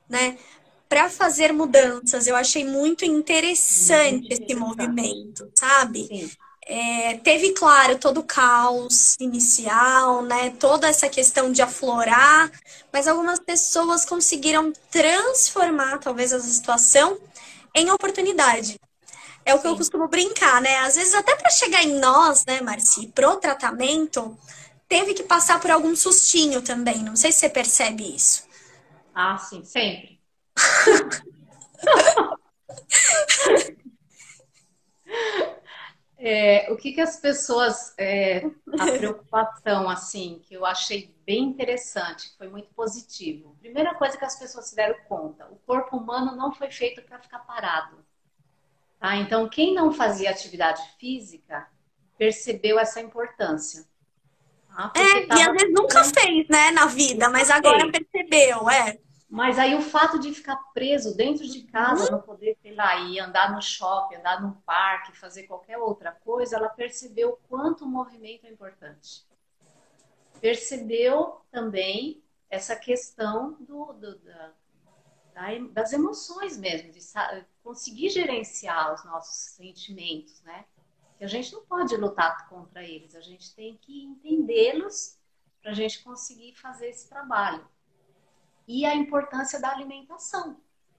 [0.09, 0.37] né,
[0.89, 2.27] para fazer mudanças.
[2.27, 6.07] Eu achei muito interessante muito esse movimento, sabe?
[6.07, 6.31] Sim.
[6.67, 10.49] É, teve, claro, todo o caos inicial, né?
[10.59, 12.51] Toda essa questão de aflorar,
[12.91, 17.19] mas algumas pessoas conseguiram transformar, talvez, essa situação
[17.75, 18.79] em oportunidade.
[19.45, 19.69] É o que Sim.
[19.69, 20.79] eu costumo brincar, né?
[20.79, 24.37] Às vezes, até para chegar em nós, né, Marci, pro tratamento,
[24.89, 27.03] teve que passar por algum sustinho também.
[27.03, 28.45] Não sei se você percebe isso.
[29.15, 30.21] Ah, sim, sempre.
[36.27, 37.93] É, o que, que as pessoas.
[37.99, 38.47] É,
[38.79, 43.55] a preocupação, assim, que eu achei bem interessante, foi muito positivo.
[43.61, 47.19] Primeira coisa que as pessoas se deram conta: o corpo humano não foi feito para
[47.19, 47.99] ficar parado.
[48.99, 49.17] Tá?
[49.17, 51.69] Então, quem não fazia atividade física
[52.17, 53.85] percebeu essa importância.
[54.75, 54.95] Tá?
[54.97, 58.99] É, e às vezes nunca fez, né, na vida, mas agora percebeu, é.
[59.35, 63.19] Mas aí o fato de ficar preso dentro de casa, não poder, sei lá, ir
[63.19, 68.47] andar no shopping, andar no parque, fazer qualquer outra coisa, ela percebeu quanto o movimento
[68.47, 69.27] é importante.
[70.41, 74.53] Percebeu também essa questão do, do da,
[75.73, 77.01] das emoções mesmo, de
[77.61, 80.65] conseguir gerenciar os nossos sentimentos, né?
[81.19, 85.19] Que a gente não pode lutar contra eles, a gente tem que entendê-los
[85.61, 87.69] para a gente conseguir fazer esse trabalho
[88.67, 90.57] e a importância da alimentação.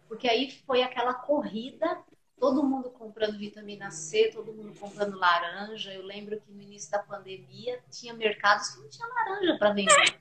[0.08, 2.00] Porque aí foi aquela corrida,
[2.40, 5.94] todo mundo comprando vitamina C, todo mundo comprando laranja.
[5.94, 10.20] Eu lembro que no início da pandemia tinha mercados que não tinha laranja para vender.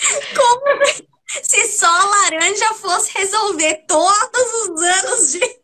[0.34, 5.60] Como se só a laranja fosse resolver todos os anos de.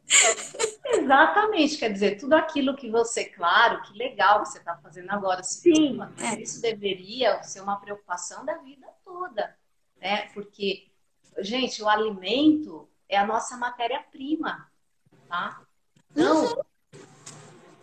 [0.84, 5.42] Exatamente, quer dizer, tudo aquilo que você, claro, que legal que você está fazendo agora,
[5.42, 6.40] sim, mas é.
[6.40, 9.56] isso deveria ser uma preocupação da vida toda,
[10.00, 10.28] né?
[10.32, 10.86] Porque
[11.38, 14.70] gente, o alimento é a nossa matéria-prima,
[15.28, 15.62] tá?
[16.10, 16.64] Então,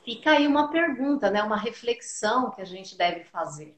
[0.03, 1.43] fica aí uma pergunta, né?
[1.43, 3.77] Uma reflexão que a gente deve fazer.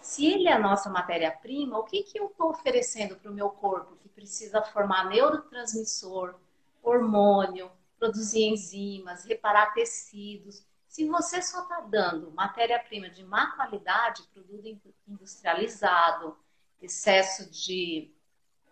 [0.00, 3.48] Se ele é a nossa matéria-prima, o que, que eu estou oferecendo para o meu
[3.48, 6.34] corpo que precisa formar neurotransmissor,
[6.82, 10.62] hormônio, produzir enzimas, reparar tecidos?
[10.86, 16.36] Se você só está dando matéria-prima de má qualidade, produto industrializado,
[16.80, 18.13] excesso de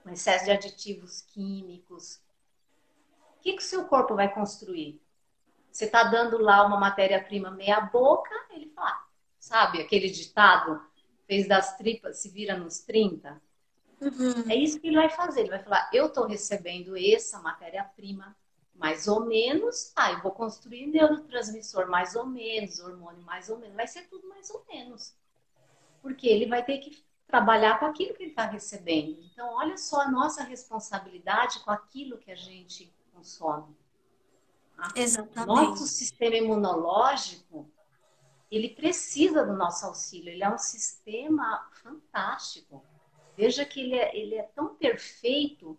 [0.05, 2.21] um excesso de aditivos químicos.
[3.37, 5.01] O que, que o seu corpo vai construir?
[5.71, 9.07] Você está dando lá uma matéria-prima meia boca, ele fala,
[9.38, 10.81] sabe aquele ditado,
[11.27, 13.41] fez das tripas, se vira nos 30?
[14.01, 14.51] Uhum.
[14.51, 15.41] É isso que ele vai fazer.
[15.41, 18.37] Ele vai falar, eu estou recebendo essa matéria-prima
[18.75, 23.77] mais ou menos, ah, eu vou construir neurotransmissor mais ou menos, hormônio mais ou menos,
[23.77, 25.15] vai ser tudo mais ou menos.
[26.01, 29.18] Porque ele vai ter que trabalhar com aquilo que ele está recebendo.
[29.33, 33.75] Então, olha só a nossa responsabilidade com aquilo que a gente consome.
[34.77, 34.92] Tá?
[34.95, 35.47] Exatamente.
[35.47, 37.66] Nosso sistema imunológico,
[38.51, 40.29] ele precisa do nosso auxílio.
[40.29, 42.85] Ele é um sistema fantástico.
[43.35, 45.79] Veja que ele é, ele é tão perfeito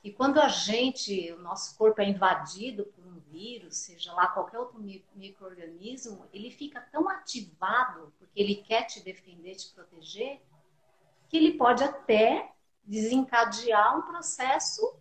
[0.00, 4.60] que quando a gente, o nosso corpo é invadido por um vírus, seja lá qualquer
[4.60, 4.80] outro
[5.16, 10.40] microorganismo, ele fica tão ativado porque ele quer te defender, te proteger,
[11.32, 12.52] que ele pode até
[12.84, 15.00] desencadear um processo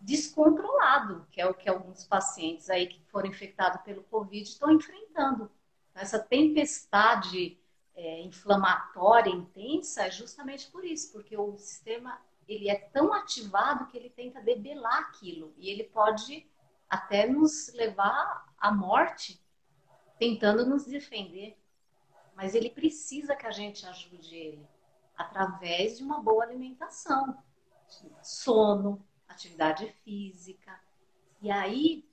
[0.00, 5.50] descontrolado, que é o que alguns pacientes aí que foram infectados pelo Covid estão enfrentando.
[5.94, 7.60] Essa tempestade
[7.94, 13.98] é, inflamatória intensa é justamente por isso, porque o sistema ele é tão ativado que
[13.98, 16.48] ele tenta debelar aquilo e ele pode
[16.88, 19.38] até nos levar à morte
[20.18, 21.54] tentando nos defender.
[22.34, 24.75] Mas ele precisa que a gente ajude ele
[25.16, 27.42] através de uma boa alimentação,
[28.22, 30.78] sono, atividade física.
[31.40, 32.08] E aí,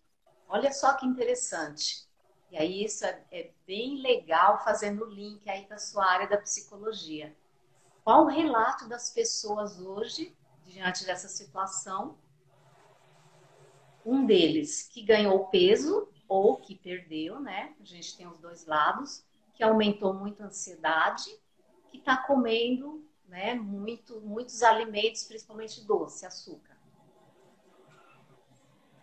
[0.47, 2.07] olha só que interessante.
[2.51, 6.27] E aí isso é, é bem legal fazendo o link aí com a sua área
[6.27, 7.35] da psicologia.
[8.03, 10.35] Qual o relato das pessoas hoje
[10.65, 12.17] diante dessa situação?
[14.05, 17.73] Um deles que ganhou peso ou que perdeu, né?
[17.79, 21.31] A gente tem os dois lados, que aumentou muito a ansiedade
[21.93, 26.75] que está comendo né, muito, muitos alimentos, principalmente doce, açúcar.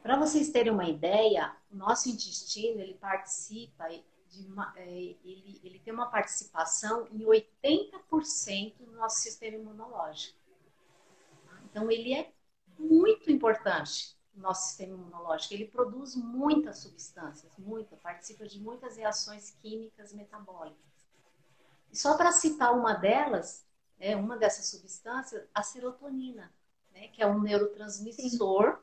[0.03, 3.89] Para vocês terem uma ideia, o nosso intestino ele participa
[4.49, 4.89] uma, é,
[5.25, 10.37] ele, ele tem uma participação em 80% do nosso sistema imunológico.
[11.67, 12.33] Então ele é
[12.77, 15.55] muito importante no nosso sistema imunológico.
[15.55, 20.90] Ele produz muitas substâncias, muita, participa de muitas reações químicas metabólicas.
[21.93, 23.67] E só para citar uma delas,
[23.99, 26.53] né, uma dessas substâncias, a serotonina,
[26.93, 28.79] né, que é um neurotransmissor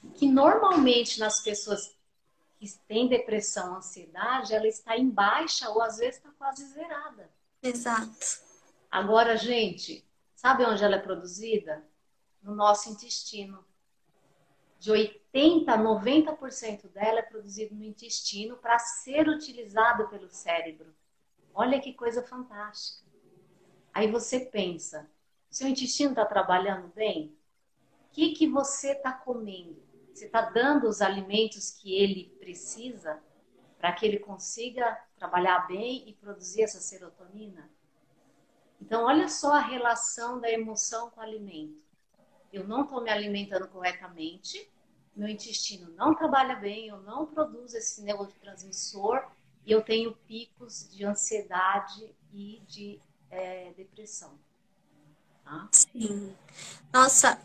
[0.00, 0.10] Sim.
[0.10, 1.96] que normalmente nas pessoas
[2.58, 7.30] que têm depressão, ansiedade, ela está em baixa ou às vezes está quase zerada.
[7.62, 8.40] Exato.
[8.90, 11.84] Agora, gente, sabe onde ela é produzida?
[12.42, 13.64] No nosso intestino.
[14.78, 20.94] De 80 a 90% dela é produzido no intestino para ser utilizado pelo cérebro.
[21.60, 23.04] Olha que coisa fantástica.
[23.92, 25.10] Aí você pensa,
[25.50, 27.36] seu intestino está trabalhando bem?
[28.06, 29.82] O que, que você está comendo?
[30.14, 33.20] Você está dando os alimentos que ele precisa
[33.76, 37.68] para que ele consiga trabalhar bem e produzir essa serotonina?
[38.80, 41.82] Então, olha só a relação da emoção com o alimento.
[42.52, 44.72] Eu não estou me alimentando corretamente,
[45.12, 49.28] meu intestino não trabalha bem, eu não produzo esse neurotransmissor
[49.68, 52.98] e eu tenho picos de ansiedade e de
[53.30, 54.32] é, depressão.
[55.44, 55.68] Tá?
[55.70, 56.34] Sim.
[56.90, 57.38] Nossa,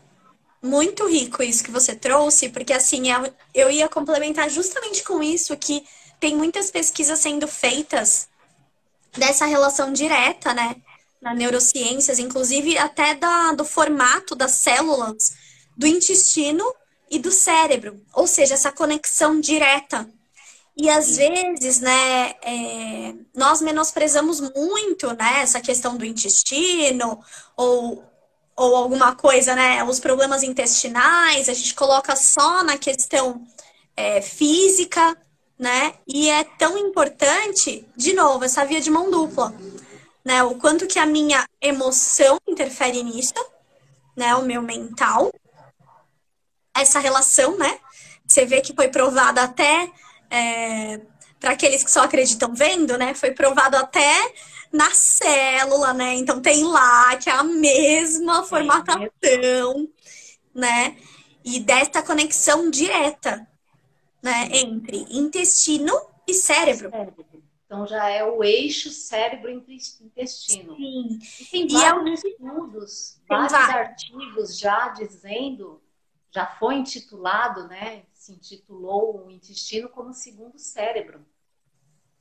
[0.62, 5.54] muito rico isso que você trouxe, porque assim, eu, eu ia complementar justamente com isso
[5.58, 5.86] que
[6.18, 8.26] tem muitas pesquisas sendo feitas
[9.12, 10.76] dessa relação direta, né?
[11.20, 15.36] Na neurociências, inclusive até da, do formato das células
[15.76, 16.64] do intestino
[17.10, 20.08] e do cérebro, ou seja, essa conexão direta.
[20.76, 27.20] E às vezes, né, é, nós menosprezamos muito, né, essa questão do intestino
[27.56, 28.04] ou
[28.56, 29.82] ou alguma coisa, né?
[29.84, 33.44] Os problemas intestinais, a gente coloca só na questão
[33.96, 35.16] é, física,
[35.58, 35.94] né?
[36.06, 39.54] E é tão importante, de novo, essa via de mão dupla,
[40.24, 40.42] né?
[40.44, 43.34] O quanto que a minha emoção interfere nisso,
[44.16, 44.34] né?
[44.36, 45.32] O meu mental,
[46.74, 47.78] essa relação, né?
[48.26, 49.90] Você vê que foi provada até
[50.34, 51.00] é,
[51.38, 53.14] para aqueles que só acreditam vendo, né?
[53.14, 54.34] Foi provado até
[54.72, 56.14] na célula, né?
[56.14, 59.88] Então tem lá que é a mesma formatação,
[60.52, 60.96] né?
[61.44, 63.46] E dessa conexão direta,
[64.20, 64.48] né?
[64.50, 65.92] Entre intestino
[66.26, 66.90] e cérebro.
[67.66, 70.76] Então já é o eixo cérebro-intestino.
[70.76, 71.18] Sim.
[71.40, 75.80] E tem e vários é estudos, vários, vários artigos já dizendo,
[76.32, 78.02] já foi intitulado, né?
[78.24, 81.26] Se intitulou o intestino como segundo cérebro.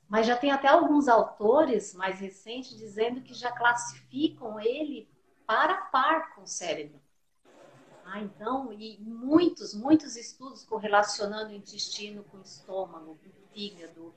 [0.09, 5.07] Mas já tem até alguns autores mais recentes dizendo que já classificam ele
[5.47, 6.99] para par com o cérebro.
[8.03, 14.13] Ah, então, e muitos, muitos estudos correlacionando o intestino com o estômago, com o fígado,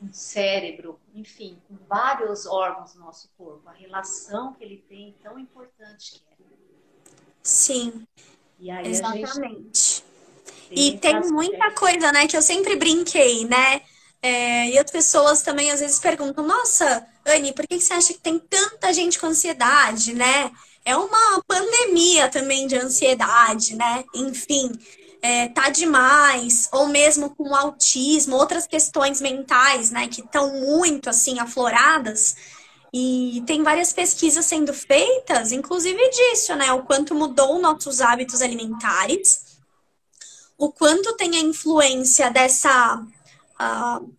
[0.00, 3.68] com o cérebro, enfim, com vários órgãos do nosso corpo.
[3.68, 6.46] A relação que ele tem tão importante que é.
[7.44, 8.08] Sim,
[8.84, 9.91] exatamente.
[10.74, 13.82] E tem muita coisa, né, que eu sempre brinquei, né?
[14.22, 18.20] É, e as pessoas também às vezes perguntam: Nossa, Anne, por que você acha que
[18.20, 20.50] tem tanta gente com ansiedade, né?
[20.84, 24.04] É uma pandemia também de ansiedade, né?
[24.14, 24.70] Enfim,
[25.20, 31.38] é, tá demais, ou mesmo com autismo, outras questões mentais, né, que estão muito assim
[31.38, 32.34] afloradas.
[32.92, 36.72] E tem várias pesquisas sendo feitas, inclusive disso, né?
[36.72, 39.51] O quanto mudou nossos hábitos alimentares,
[40.62, 43.04] o quanto tem a influência dessa
[43.60, 44.14] uh,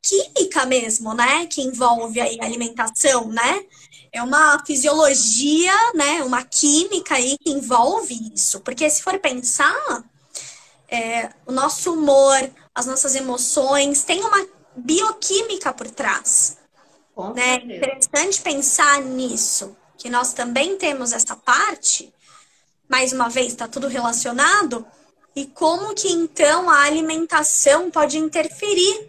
[0.00, 1.46] química mesmo, né?
[1.48, 3.66] Que envolve aí a alimentação, né?
[4.10, 6.22] É uma fisiologia, né?
[6.22, 8.60] Uma química aí que envolve isso.
[8.60, 10.02] Porque se for pensar,
[10.88, 16.56] é, o nosso humor, as nossas emoções, tem uma bioquímica por trás.
[17.14, 17.56] Com né?
[17.56, 22.10] É interessante pensar nisso, que nós também temos essa parte.
[22.88, 24.86] Mais uma vez, está tudo relacionado
[25.34, 29.08] e como que então a alimentação pode interferir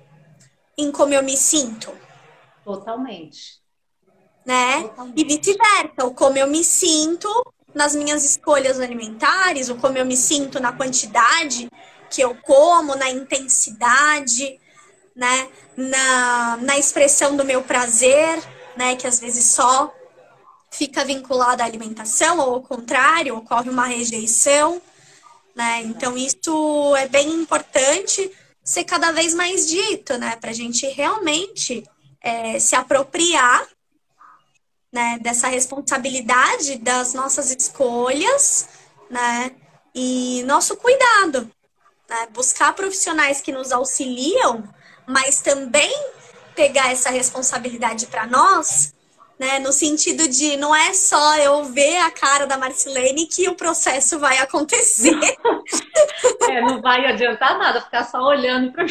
[0.77, 1.91] em como eu me sinto?
[2.63, 3.59] Totalmente.
[4.45, 4.83] Né?
[4.83, 5.19] Totalmente.
[5.19, 7.29] E vice-versa, o como eu me sinto
[7.73, 11.69] nas minhas escolhas alimentares, o como eu me sinto na quantidade
[12.09, 14.59] que eu como, na intensidade,
[15.15, 15.47] né?
[15.77, 18.37] Na, na expressão do meu prazer,
[18.75, 18.95] né?
[18.97, 19.93] Que às vezes só
[20.69, 24.81] fica vinculado à alimentação, ou ao contrário, ocorre uma rejeição
[25.55, 25.81] né?
[25.81, 28.31] Então isso é bem importante
[28.63, 30.35] ser cada vez mais dito, né?
[30.35, 31.83] Para a gente realmente
[32.21, 33.67] é, se apropriar
[34.91, 38.67] né, dessa responsabilidade das nossas escolhas,
[39.09, 39.51] né?
[39.93, 41.49] E nosso cuidado,
[42.09, 42.27] né?
[42.31, 44.63] Buscar profissionais que nos auxiliam,
[45.07, 45.93] mas também
[46.55, 48.93] pegar essa responsabilidade para nós
[49.41, 49.57] né?
[49.57, 54.19] No sentido de não é só eu ver a cara da Marcelene que o processo
[54.19, 55.17] vai acontecer.
[56.47, 58.85] é, não vai adiantar nada ficar só olhando para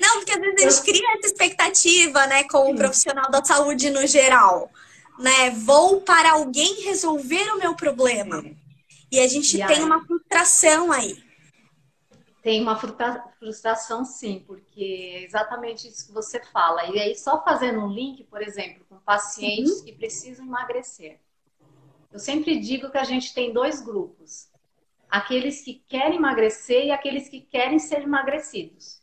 [0.00, 3.88] Não, porque às vezes a gente cria essa expectativa, né, com o profissional da saúde
[3.88, 4.68] no geral,
[5.16, 5.50] né?
[5.50, 8.44] Vou para alguém resolver o meu problema.
[9.12, 11.16] E a gente e tem uma frustração aí.
[12.48, 16.86] Tem uma frustração, sim, porque é exatamente isso que você fala.
[16.86, 19.84] E aí, só fazendo um link, por exemplo, com pacientes uhum.
[19.84, 21.20] que precisam emagrecer.
[22.10, 24.50] Eu sempre digo que a gente tem dois grupos:
[25.10, 29.02] aqueles que querem emagrecer e aqueles que querem ser emagrecidos.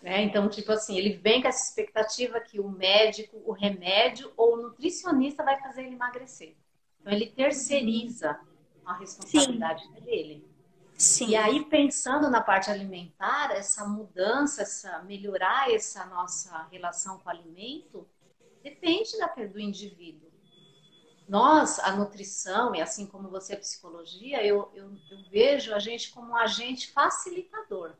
[0.00, 0.22] Né?
[0.22, 4.62] Então, tipo assim, ele vem com essa expectativa que o médico, o remédio ou o
[4.62, 6.54] nutricionista vai fazer ele emagrecer.
[7.00, 8.38] Então, ele terceiriza
[8.86, 10.00] a responsabilidade Sim.
[10.02, 10.49] dele.
[11.00, 11.28] Sim.
[11.28, 17.32] E aí, pensando na parte alimentar, essa mudança, essa, melhorar essa nossa relação com o
[17.32, 18.06] alimento,
[18.62, 20.30] depende da, do indivíduo.
[21.26, 26.12] Nós, a nutrição, e assim como você, a psicologia, eu, eu, eu vejo a gente
[26.12, 27.94] como um agente facilitador.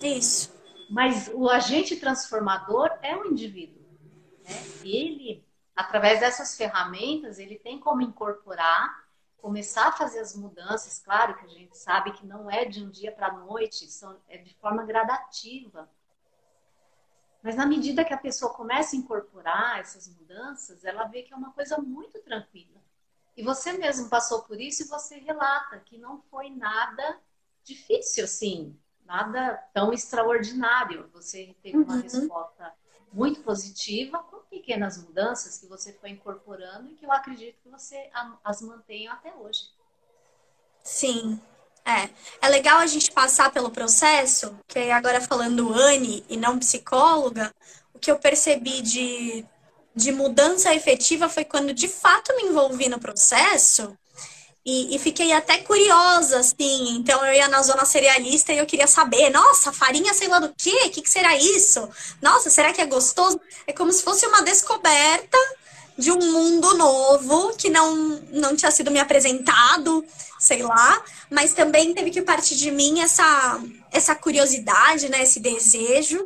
[0.00, 0.52] Isso.
[0.90, 3.80] Mas o agente transformador é o indivíduo.
[4.42, 4.56] Né?
[4.82, 5.44] Ele,
[5.76, 9.07] através dessas ferramentas, ele tem como incorporar
[9.40, 12.90] começar a fazer as mudanças, claro que a gente sabe que não é de um
[12.90, 15.88] dia para a noite, são, é de forma gradativa.
[17.42, 21.36] Mas na medida que a pessoa começa a incorporar essas mudanças, ela vê que é
[21.36, 22.78] uma coisa muito tranquila.
[23.36, 27.20] E você mesmo passou por isso e você relata que não foi nada
[27.62, 31.08] difícil assim, nada tão extraordinário.
[31.12, 32.02] Você teve uma uhum.
[32.02, 32.74] resposta
[33.12, 38.10] muito positiva, com pequenas mudanças que você foi incorporando e que eu acredito que você
[38.44, 39.70] as mantenha até hoje.
[40.82, 41.40] Sim.
[41.84, 42.10] É,
[42.42, 47.54] é legal a gente passar pelo processo, que agora falando Anne e não psicóloga,
[47.94, 49.44] o que eu percebi de,
[49.94, 53.96] de mudança efetiva foi quando de fato me envolvi no processo
[54.70, 56.98] e, e, fiquei até curiosa, assim.
[56.98, 60.54] Então eu ia na zona cerealista e eu queria saber, nossa, farinha sei lá do
[60.54, 60.82] quê?
[60.84, 61.88] O que, que será isso?
[62.20, 63.40] Nossa, será que é gostoso?
[63.66, 65.38] É como se fosse uma descoberta
[65.96, 67.96] de um mundo novo que não,
[68.30, 70.04] não tinha sido me apresentado,
[70.38, 73.58] sei lá, mas também teve que partir de mim essa,
[73.90, 76.22] essa curiosidade, né, esse desejo,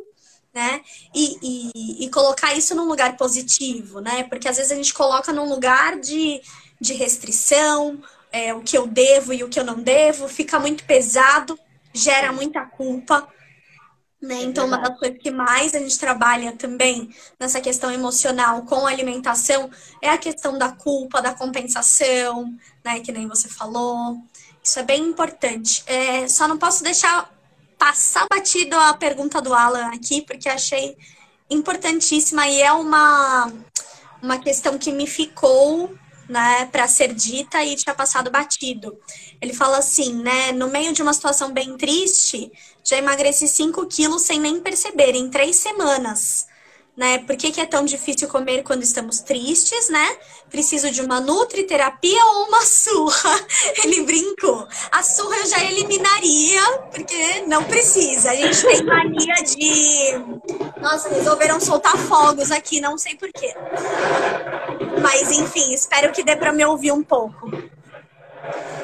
[0.53, 0.81] né,
[1.15, 5.31] e, e, e colocar isso num lugar positivo, né, porque às vezes a gente coloca
[5.31, 6.41] num lugar de,
[6.79, 7.99] de restrição,
[8.33, 11.57] é, o que eu devo e o que eu não devo, fica muito pesado,
[11.93, 13.27] gera muita culpa.
[14.19, 14.37] Né?
[14.37, 18.87] É então, uma das coisas que mais a gente trabalha também nessa questão emocional com
[18.87, 19.69] a alimentação
[20.01, 22.51] é a questão da culpa, da compensação,
[22.83, 23.01] né?
[23.01, 24.17] Que nem você falou.
[24.63, 25.83] Isso é bem importante.
[25.85, 27.29] É, só não posso deixar
[27.77, 30.97] passar batido a pergunta do Alan aqui, porque achei
[31.49, 33.51] importantíssima e é uma,
[34.21, 35.93] uma questão que me ficou
[36.27, 38.97] né, para ser dita e tinha passado batido.
[39.41, 42.51] Ele fala assim, né, no meio de uma situação bem triste,
[42.83, 46.47] já emagreci 5 quilos sem nem perceber, em três semanas.
[46.95, 47.17] Né?
[47.19, 50.15] Por que, que é tão difícil comer quando estamos tristes, né?
[50.47, 53.31] Preciso de uma nutriterapia ou uma surra?
[53.83, 54.67] Ele brincou.
[54.91, 58.29] A surra eu já eliminaria, porque não precisa.
[58.29, 60.79] A gente tem mania de.
[60.79, 63.55] Nossa, resolveram soltar fogos aqui, não sei porquê.
[65.01, 67.49] Mas enfim, espero que dê para me ouvir um pouco.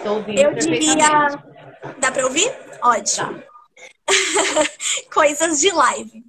[0.04, 1.28] Tô ouvindo eu diria.
[2.00, 2.52] Dá para ouvir?
[2.82, 3.40] Ótimo.
[3.40, 3.50] Tá.
[5.14, 6.24] Coisas de live.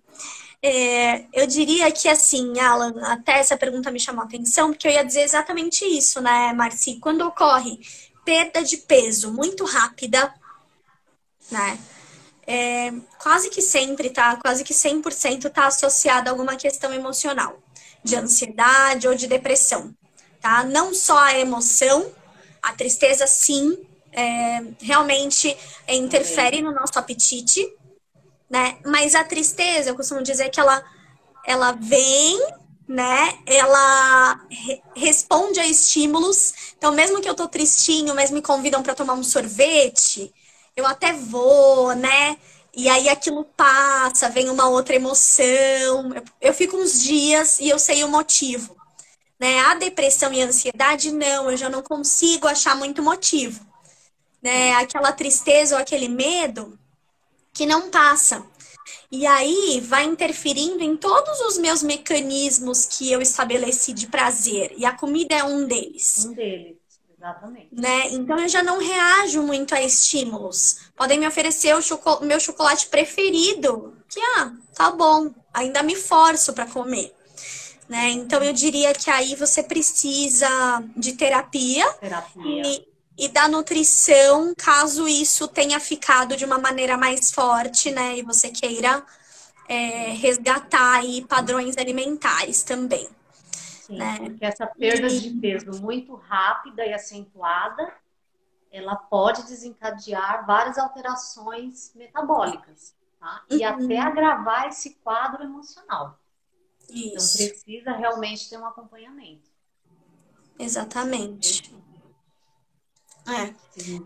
[0.63, 4.93] É, eu diria que assim, Alan, até essa pergunta me chamou a atenção, porque eu
[4.93, 6.99] ia dizer exatamente isso, né, Marci?
[7.01, 7.81] Quando ocorre
[8.25, 10.33] perda de peso muito rápida,
[11.51, 11.79] né?
[12.47, 14.37] É, quase que sempre, tá?
[14.37, 17.59] Quase que 100% tá associada a alguma questão emocional,
[18.05, 19.95] de ansiedade ou de depressão,
[20.41, 20.65] tá?
[20.65, 22.13] Não só a emoção,
[22.63, 23.79] a tristeza, sim,
[24.13, 25.57] é, realmente
[25.89, 27.73] interfere no nosso apetite,
[28.51, 28.79] né?
[28.85, 30.85] Mas a tristeza, eu costumo dizer que ela,
[31.47, 32.39] ela vem,
[32.89, 33.39] né?
[33.47, 36.53] Ela re responde a estímulos.
[36.77, 40.35] Então, mesmo que eu tô tristinho, mesmo me convidam para tomar um sorvete,
[40.77, 42.37] eu até vou, né?
[42.75, 46.13] E aí aquilo passa, vem uma outra emoção.
[46.15, 48.77] Eu, eu fico uns dias e eu sei o motivo.
[49.39, 49.61] Né?
[49.61, 53.65] A depressão e a ansiedade, não, eu já não consigo achar muito motivo.
[54.43, 54.73] Né?
[54.75, 56.79] Aquela tristeza ou aquele medo,
[57.53, 58.45] que não passa.
[59.11, 64.73] E aí vai interferindo em todos os meus mecanismos que eu estabeleci de prazer.
[64.77, 66.27] E a comida é um deles.
[66.27, 66.77] Um deles,
[67.17, 67.69] exatamente.
[67.73, 68.09] Né?
[68.11, 70.91] Então eu já não reajo muito a estímulos.
[70.97, 76.53] Podem me oferecer o choco meu chocolate preferido, que ah, tá bom, ainda me forço
[76.53, 77.13] para comer.
[77.89, 78.11] Né?
[78.11, 80.49] Então eu diria que aí você precisa
[80.97, 81.93] de terapia.
[81.95, 82.63] Terapia.
[82.65, 82.90] E,
[83.21, 88.17] e da nutrição, caso isso tenha ficado de uma maneira mais forte, né?
[88.17, 89.05] E você queira
[89.69, 93.07] é, resgatar aí padrões alimentares também.
[93.53, 94.17] Sim, né?
[94.21, 95.21] porque essa perda e...
[95.21, 97.93] de peso muito rápida e acentuada,
[98.73, 103.43] ela pode desencadear várias alterações metabólicas, tá?
[103.51, 103.67] E uhum.
[103.69, 106.19] até agravar esse quadro emocional.
[106.89, 107.43] Então, Isso.
[107.43, 109.51] Então precisa realmente ter um acompanhamento.
[110.59, 111.80] Exatamente.
[113.27, 113.43] É.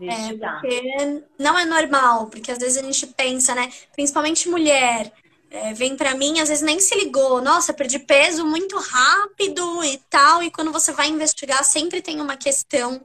[0.07, 3.71] é, porque não é normal, porque às vezes a gente pensa, né?
[3.93, 5.11] Principalmente mulher,
[5.49, 9.97] é, vem para mim, às vezes nem se ligou, nossa, perdi peso muito rápido e
[10.09, 13.01] tal, e quando você vai investigar, sempre tem uma questão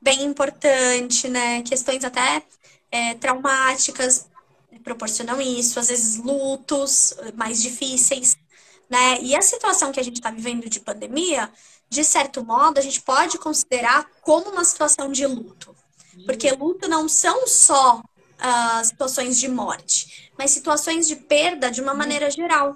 [0.00, 1.62] bem importante, né?
[1.62, 2.42] Questões até
[2.90, 4.28] é, traumáticas
[4.82, 8.36] proporcionam isso, às vezes lutos mais difíceis,
[8.90, 9.18] né?
[9.22, 11.50] E a situação que a gente está vivendo de pandemia,
[11.92, 15.76] de certo modo, a gente pode considerar como uma situação de luto.
[16.24, 21.92] Porque luto não são só uh, situações de morte, mas situações de perda de uma
[21.92, 22.74] maneira geral.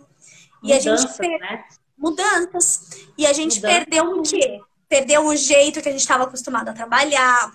[0.62, 1.40] E a gente per...
[1.40, 1.64] né?
[1.96, 2.90] mudanças.
[3.16, 4.60] E a gente perdeu o quê?
[4.86, 7.52] Perdeu o jeito que a gente estava acostumado a trabalhar,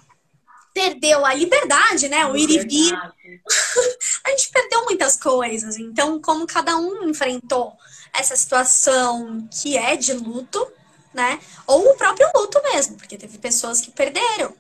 [0.73, 2.25] perdeu a liberdade, né?
[2.25, 2.93] O ir e vir.
[4.25, 5.77] a gente perdeu muitas coisas.
[5.77, 7.77] Então, como cada um enfrentou
[8.11, 10.67] essa situação que é de luto,
[11.13, 11.39] né?
[11.67, 14.53] Ou o próprio luto mesmo, porque teve pessoas que perderam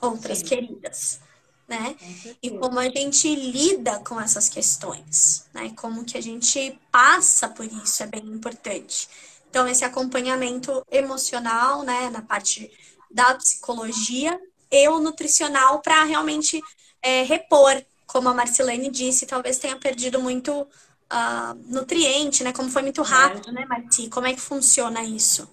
[0.00, 0.44] outras Sim.
[0.44, 1.20] queridas
[1.66, 1.96] né?
[2.42, 5.72] E como a gente lida com essas questões, né?
[5.76, 9.08] Como que a gente passa por isso é bem importante.
[9.48, 12.70] Então, esse acompanhamento emocional, né, na parte
[13.10, 14.38] da psicologia
[14.70, 16.60] e o nutricional para realmente
[17.00, 22.52] é, repor, como a Marcelene disse, talvez tenha perdido muito uh, nutriente, né?
[22.52, 24.08] Como foi muito rápido, né, Marci?
[24.08, 25.48] Como é que funciona isso?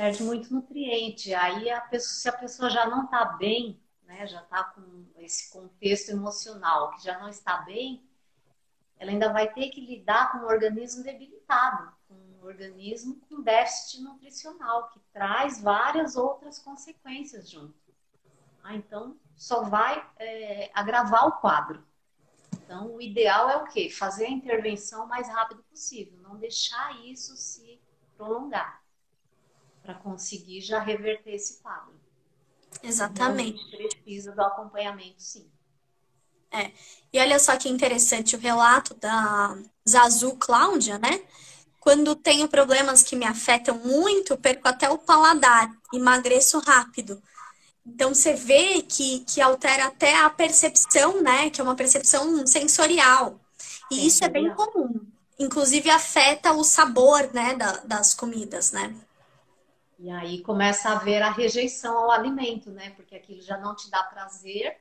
[0.00, 1.34] Perde muito nutriente.
[1.34, 5.52] Aí, a pessoa, se a pessoa já não está bem, né, já está com esse
[5.52, 8.02] contexto emocional que já não está bem,
[8.96, 14.00] ela ainda vai ter que lidar com um organismo debilitado, com um organismo com déficit
[14.00, 17.74] nutricional, que traz várias outras consequências junto.
[18.64, 21.84] Ah, então, só vai é, agravar o quadro.
[22.54, 23.90] Então, o ideal é o quê?
[23.90, 27.78] Fazer a intervenção o mais rápido possível, não deixar isso se
[28.16, 28.79] prolongar,
[29.90, 31.98] para conseguir já reverter esse quadro.
[32.82, 33.64] Exatamente.
[33.68, 35.50] precisa do acompanhamento, sim.
[36.52, 36.70] É.
[37.12, 39.56] E olha só que interessante o relato da
[39.88, 41.22] Zazu Cláudia, né?
[41.80, 47.20] Quando tenho problemas que me afetam muito, perco até o paladar, emagreço rápido.
[47.84, 51.50] Então você vê que, que altera até a percepção, né?
[51.50, 53.40] Que é uma percepção sensorial.
[53.90, 55.06] E isso é bem comum.
[55.38, 58.94] Inclusive afeta o sabor, né, da, das comidas, né?
[60.02, 62.88] E aí começa a haver a rejeição ao alimento, né?
[62.96, 64.78] Porque aquilo já não te dá prazer.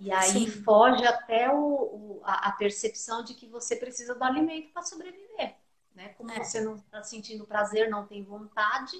[0.00, 0.50] E aí Sim.
[0.62, 5.56] foge até o, o, a, a, percepção de que você precisa do alimento para sobreviver.
[5.94, 6.08] Né?
[6.16, 6.42] Como é.
[6.42, 8.96] você não está sentindo prazer, não tem vontade,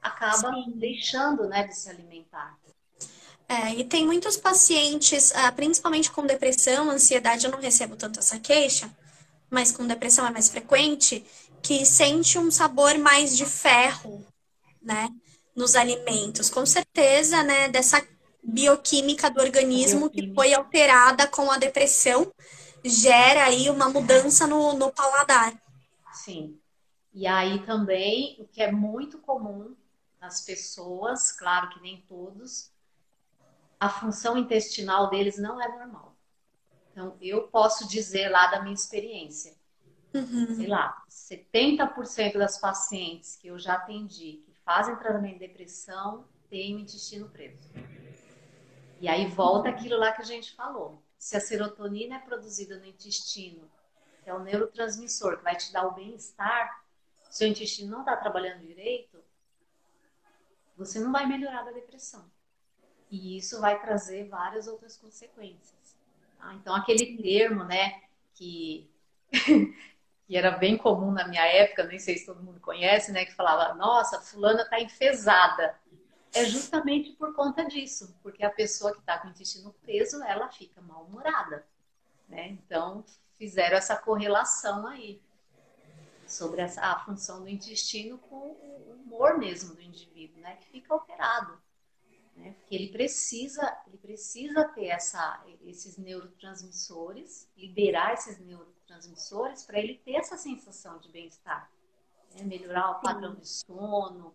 [0.00, 0.72] acaba Sim.
[0.74, 2.58] deixando né, de se alimentar.
[3.48, 8.40] É, e tem muitos pacientes, ah, principalmente com depressão, ansiedade, eu não recebo tanto essa
[8.40, 8.90] queixa,
[9.48, 11.24] mas com depressão é mais frequente,
[11.62, 14.26] que sente um sabor mais de ferro,
[14.82, 15.08] né,
[15.54, 16.50] nos alimentos.
[16.50, 18.02] Com certeza, né, dessa
[18.42, 20.28] bioquímica do organismo bioquímica.
[20.28, 22.32] que foi alterada com a depressão,
[22.84, 25.54] gera aí uma mudança no, no paladar.
[26.12, 26.58] Sim.
[27.14, 29.76] E aí também, o que é muito comum
[30.20, 32.70] nas pessoas, claro que nem todos,
[33.78, 36.16] a função intestinal deles não é normal.
[36.90, 39.54] Então, eu posso dizer lá da minha experiência,
[40.14, 40.54] uhum.
[40.54, 46.80] sei lá, 70% das pacientes que eu já atendi, fazem tratamento de depressão têm o
[46.80, 47.70] intestino preso.
[49.00, 51.02] E aí volta aquilo lá que a gente falou.
[51.18, 53.70] Se a serotonina é produzida no intestino,
[54.22, 56.84] que é o neurotransmissor que vai te dar o bem-estar,
[57.30, 59.22] seu intestino não está trabalhando direito,
[60.76, 62.30] você não vai melhorar da depressão.
[63.10, 65.96] E isso vai trazer várias outras consequências.
[66.38, 66.54] Tá?
[66.54, 68.02] Então, aquele termo, né,
[68.34, 68.90] que
[70.26, 73.24] que era bem comum na minha época, nem sei se todo mundo conhece, né?
[73.24, 75.76] Que falava, nossa, fulana tá enfesada.
[76.34, 80.80] É justamente por conta disso, porque a pessoa que está com intestino preso, ela fica
[80.80, 81.66] mal-humorada,
[82.28, 82.48] né?
[82.48, 83.04] Então,
[83.36, 85.20] fizeram essa correlação aí
[86.26, 90.56] sobre essa, a função do intestino com o humor mesmo do indivíduo, né?
[90.56, 91.60] Que fica alterado,
[92.34, 92.54] né?
[92.60, 99.98] Porque ele precisa, ele precisa ter essa, esses neurotransmissores, liberar esses neurotransmissores neurotransmissores para ele
[100.04, 101.70] ter essa sensação de bem-estar.
[102.34, 102.44] Né?
[102.44, 103.40] Melhorar o padrão Sim.
[103.40, 104.34] de sono,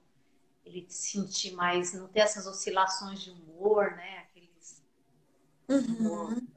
[0.65, 4.19] ele se sentir mais, não ter essas oscilações de humor, né?
[4.19, 4.51] Aquele
[5.69, 6.47] uhum.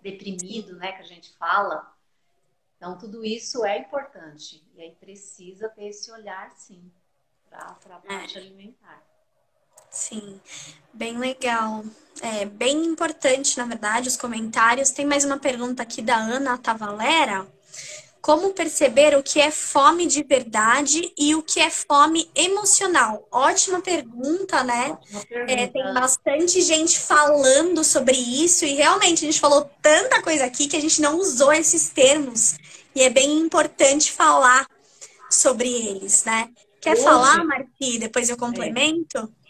[0.00, 1.92] deprimido, né, que a gente fala.
[2.76, 4.66] Então, tudo isso é importante.
[4.74, 6.92] E aí precisa ter esse olhar, sim,
[7.48, 8.40] para a parte é.
[8.40, 9.02] alimentar.
[9.94, 10.40] Sim,
[10.92, 11.84] bem legal.
[12.20, 14.90] É bem importante, na verdade, os comentários.
[14.90, 17.46] Tem mais uma pergunta aqui da Ana Tavalera.
[18.20, 23.28] Como perceber o que é fome de verdade e o que é fome emocional?
[23.30, 24.98] Ótima pergunta, né?
[25.28, 25.52] Pergunta.
[25.52, 30.66] É, tem bastante gente falando sobre isso e realmente a gente falou tanta coisa aqui
[30.66, 32.56] que a gente não usou esses termos
[32.96, 34.66] e é bem importante falar
[35.30, 36.48] sobre eles, né?
[36.80, 37.98] Quer Hoje, falar, Marti?
[37.98, 39.18] Depois eu complemento?
[39.18, 39.43] É.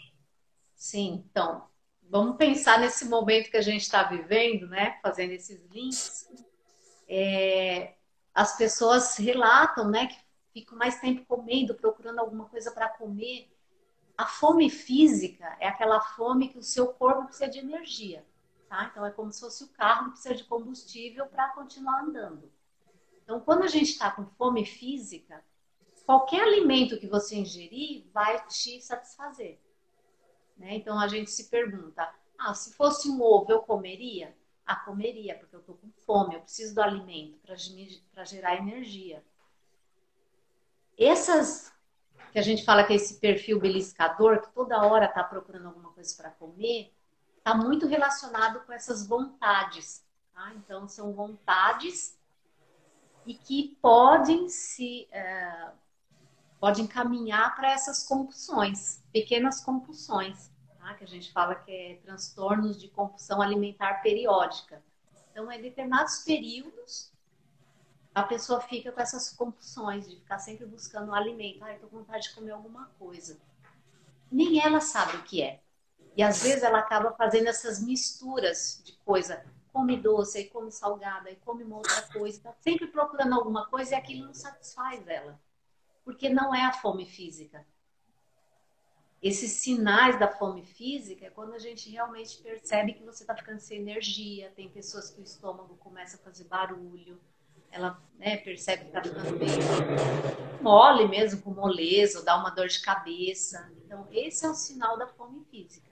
[0.85, 1.67] Sim, então
[2.03, 4.99] vamos pensar nesse momento que a gente está vivendo, né?
[5.01, 6.29] Fazendo esses links.
[7.09, 7.95] É,
[8.31, 10.15] as pessoas relatam, né, que
[10.53, 13.51] ficam mais tempo comendo, procurando alguma coisa para comer.
[14.15, 18.23] A fome física é aquela fome que o seu corpo precisa de energia,
[18.69, 18.87] tá?
[18.91, 22.51] Então é como se fosse o carro que precisa de combustível para continuar andando.
[23.23, 25.43] Então, quando a gente está com fome física,
[26.05, 29.64] qualquer alimento que você ingerir vai te satisfazer.
[30.57, 30.75] Né?
[30.75, 34.35] Então a gente se pergunta: ah, se fosse um ovo, eu comeria?
[34.65, 37.39] Ah, comeria, porque eu estou com fome, eu preciso do alimento
[38.11, 39.23] para gerar energia.
[40.97, 41.71] Essas
[42.31, 45.93] que a gente fala que é esse perfil beliscador, que toda hora está procurando alguma
[45.93, 46.93] coisa para comer,
[47.37, 50.05] está muito relacionado com essas vontades.
[50.33, 50.51] Tá?
[50.55, 52.19] Então, são vontades
[53.25, 55.71] e que podem se é,
[56.65, 60.49] podem caminhar para essas compulsões, pequenas compulsões
[60.79, 60.95] tá?
[60.95, 64.81] que a gente fala que é transtornos de compulsão alimentar periódica.
[65.29, 67.13] Então, em determinados períodos,
[68.15, 71.63] a pessoa fica com essas compulsões de ficar sempre buscando um alimento.
[71.63, 73.37] Ah, estou com vontade de comer alguma coisa.
[74.31, 75.61] Nem ela sabe o que é.
[76.17, 79.45] E às vezes ela acaba fazendo essas misturas de coisa.
[79.71, 82.37] Come doce, aí come salgada, aí come uma outra coisa.
[82.37, 85.39] Está sempre procurando alguma coisa e aquilo não satisfaz ela.
[86.05, 87.65] Porque não é a fome física
[89.25, 93.59] esses sinais da fome física é quando a gente realmente percebe que você está ficando
[93.59, 94.51] sem energia.
[94.55, 97.19] Tem pessoas que o estômago começa a fazer barulho,
[97.71, 102.79] ela né, percebe que está ficando meio mole mesmo, com moleza, dá uma dor de
[102.81, 103.71] cabeça.
[103.83, 105.91] Então, esse é o sinal da fome física.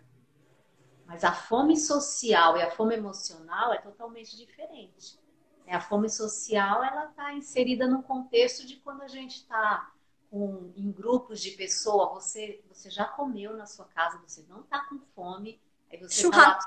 [1.08, 5.20] Mas a fome social e a fome emocional é totalmente diferente.
[5.68, 9.92] A fome social ela está inserida no contexto de quando a gente está
[10.34, 14.80] com, em grupos de pessoas, você, você já comeu na sua casa, você não está
[14.86, 15.62] com fome,
[15.92, 16.60] aí você tá lá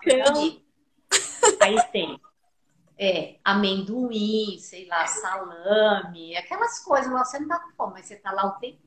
[1.60, 2.20] Aí tem
[2.96, 8.30] é, amendoim, sei lá, salame, aquelas coisas, você não está com fome, mas você está
[8.30, 8.78] lá o tempo.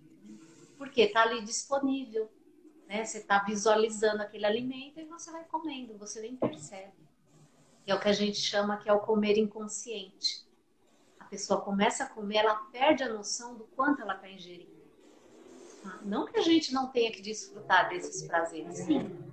[0.78, 2.32] Porque está ali disponível.
[2.88, 3.04] Né?
[3.04, 6.94] Você está visualizando aquele alimento e você vai comendo, você nem percebe.
[7.86, 10.48] É o que a gente chama que é o comer inconsciente
[11.30, 14.80] pessoa começa a comer, ela perde a noção do quanto ela está ingerindo.
[15.84, 16.00] Tá?
[16.02, 19.30] Não que a gente não tenha que desfrutar desses prazeres, sim.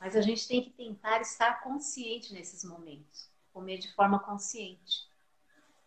[0.00, 3.30] Mas a gente tem que tentar estar consciente nesses momentos.
[3.52, 5.08] Comer de forma consciente.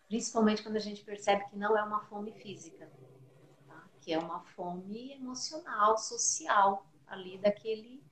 [0.08, 2.90] Principalmente quando a gente percebe que não é uma fome física.
[3.68, 3.90] Tá?
[4.02, 8.04] Que é uma fome emocional, social, ali daquele,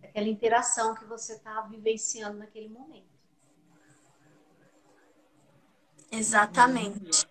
[0.00, 3.11] daquela interação que você está vivenciando naquele momento.
[6.12, 7.26] Exatamente.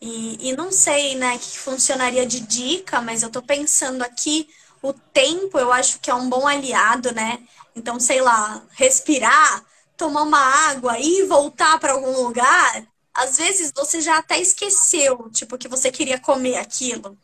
[0.00, 4.48] E, e não sei, né, que funcionaria de dica, mas eu tô pensando aqui,
[4.82, 7.38] o tempo eu acho que é um bom aliado, né?
[7.76, 9.64] Então, sei lá, respirar,
[9.96, 15.56] tomar uma água e voltar para algum lugar, às vezes você já até esqueceu, tipo,
[15.58, 17.16] que você queria comer aquilo,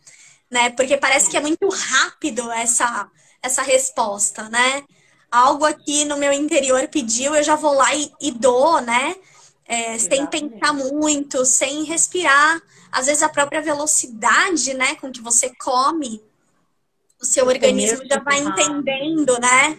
[0.50, 0.70] né?
[0.70, 3.10] Porque parece que é muito rápido essa
[3.42, 4.84] essa resposta, né?
[5.30, 9.14] Algo aqui no meu interior pediu, eu já vou lá e, e dou, né?
[9.68, 12.60] É, sem pensar muito, sem respirar.
[12.90, 16.24] Às vezes a própria velocidade, né, com que você come,
[17.20, 19.78] o seu o organismo já vai entendendo, né,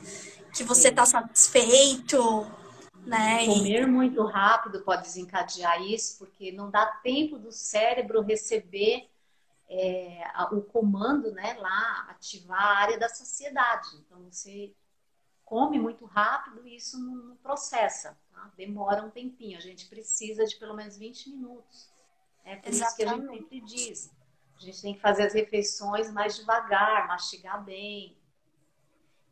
[0.54, 2.46] que você está satisfeito,
[3.06, 3.46] né?
[3.48, 3.86] Comer e...
[3.88, 9.10] muito rápido pode desencadear isso, porque não dá tempo do cérebro receber
[9.68, 13.88] é, o comando, né, lá, ativar a área da saciedade.
[13.98, 14.72] Então você
[15.44, 18.16] come muito rápido e isso não processa.
[18.40, 18.52] Tá?
[18.56, 21.90] Demora um tempinho, a gente precisa de pelo menos 20 minutos.
[22.46, 22.80] É por Exatamente.
[22.80, 24.12] isso que a gente sempre diz.
[24.56, 28.18] A gente tem que fazer as refeições mais devagar, mastigar bem.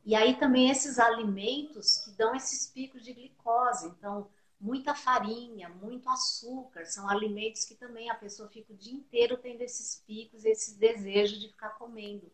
[0.05, 3.87] E aí também esses alimentos que dão esses picos de glicose.
[3.87, 4.29] Então,
[4.59, 9.61] muita farinha, muito açúcar, são alimentos que também a pessoa fica o dia inteiro tendo
[9.61, 12.31] esses picos, esses desejos de ficar comendo,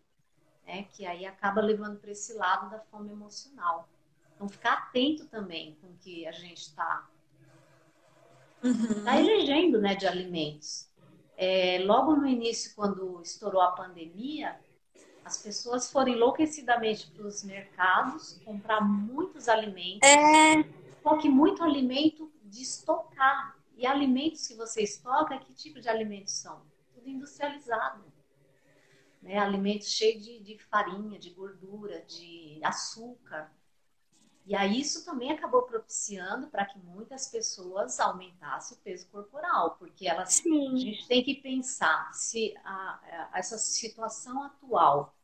[0.66, 0.84] né?
[0.94, 3.90] Que aí acaba levando para esse lado da fome emocional.
[4.36, 7.10] Então, ficar atento também com o que a gente está
[8.64, 9.04] Uhum.
[9.04, 10.90] tá elegendo né, de alimentos.
[11.36, 14.58] É, logo no início, quando estourou a pandemia,
[15.26, 20.08] as pessoas foram enlouquecidamente para os mercados comprar muitos alimentos.
[20.08, 20.64] É,
[21.02, 23.58] Só que muito alimento de estocar.
[23.76, 26.62] E alimentos que você estoca, que tipo de alimentos são?
[26.94, 28.04] Tudo industrializado.
[29.22, 29.38] Né?
[29.40, 33.52] Alimentos cheios de, de farinha, de gordura, de açúcar.
[34.46, 40.08] E aí isso também acabou propiciando para que muitas pessoas aumentassem o peso corporal, porque
[40.08, 40.76] elas, a sim.
[40.76, 45.16] gente tem que pensar se a- a- essa situação atual,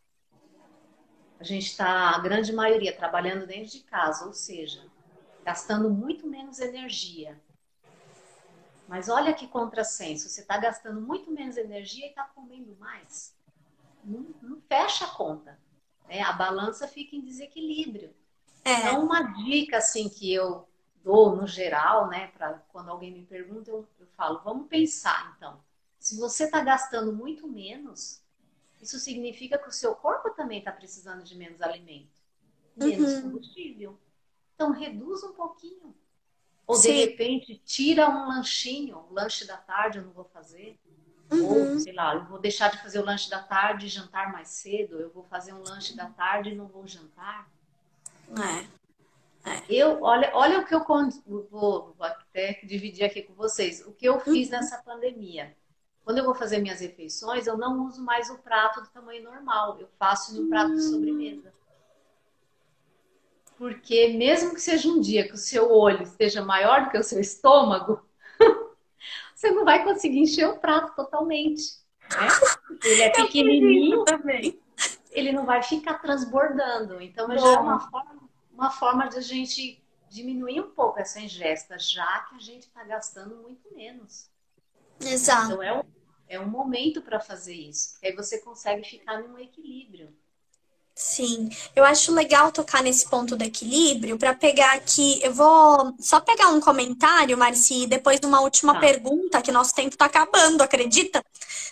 [1.40, 4.90] a gente está, a grande maioria, trabalhando dentro de casa, ou seja,
[5.44, 7.42] gastando muito menos energia.
[8.88, 13.36] Mas olha que contrassenso, você está gastando muito menos energia e está comendo mais.
[14.04, 15.60] Não, não fecha a conta.
[16.08, 16.22] né?
[16.22, 18.16] A balança fica em desequilíbrio.
[18.64, 20.68] É, Então, uma dica assim que eu
[21.04, 25.64] dou no geral, né, para quando alguém me pergunta, eu, eu falo, vamos pensar então.
[26.00, 28.24] Se você está gastando muito menos,
[28.82, 32.12] isso significa que o seu corpo também está precisando de menos alimento,
[32.76, 33.22] menos Uhum.
[33.22, 34.00] combustível.
[34.56, 35.96] Então, reduz um pouquinho.
[36.68, 36.94] Ou de Sim.
[36.94, 40.80] repente, tira um lanchinho, o lanche da tarde eu não vou fazer.
[41.32, 41.40] Uhum.
[41.40, 44.50] Ou, sei lá, eu vou deixar de fazer o lanche da tarde e jantar mais
[44.50, 45.00] cedo.
[45.00, 47.50] Eu vou fazer um lanche da tarde e não vou jantar.
[48.38, 48.80] É.
[49.70, 53.86] Eu, olha, olha o que eu vou, vou até dividir aqui com vocês.
[53.88, 54.54] O que eu fiz Uhum.
[54.56, 55.56] nessa pandemia.
[56.04, 59.78] Quando eu vou fazer minhas refeições, eu não uso mais o prato do tamanho normal.
[59.80, 61.54] Eu faço um prato de sobremesa.
[63.58, 67.04] Porque mesmo que seja um dia que o seu olho esteja maior do que o
[67.04, 68.02] seu estômago,
[69.36, 71.62] você não vai conseguir encher o prato totalmente.
[72.10, 72.28] Né?
[72.84, 74.60] Ele é pequenininho, também.
[75.12, 77.02] ele não vai ficar transbordando.
[77.02, 78.19] Então, já é uma forma,
[78.60, 82.84] uma forma de a gente diminuir um pouco essa ingesta, já que a gente está
[82.84, 84.30] gastando muito menos.
[85.00, 85.54] Exato.
[85.54, 85.84] Então, é um,
[86.28, 87.94] é um momento para fazer isso.
[87.94, 90.14] Porque aí você consegue ficar num equilíbrio.
[90.94, 95.22] Sim, eu acho legal tocar nesse ponto do equilíbrio para pegar aqui.
[95.24, 98.82] Eu vou só pegar um comentário, Marci, e depois de uma última Tá.
[98.82, 101.24] pergunta, que nosso tempo está acabando, acredita?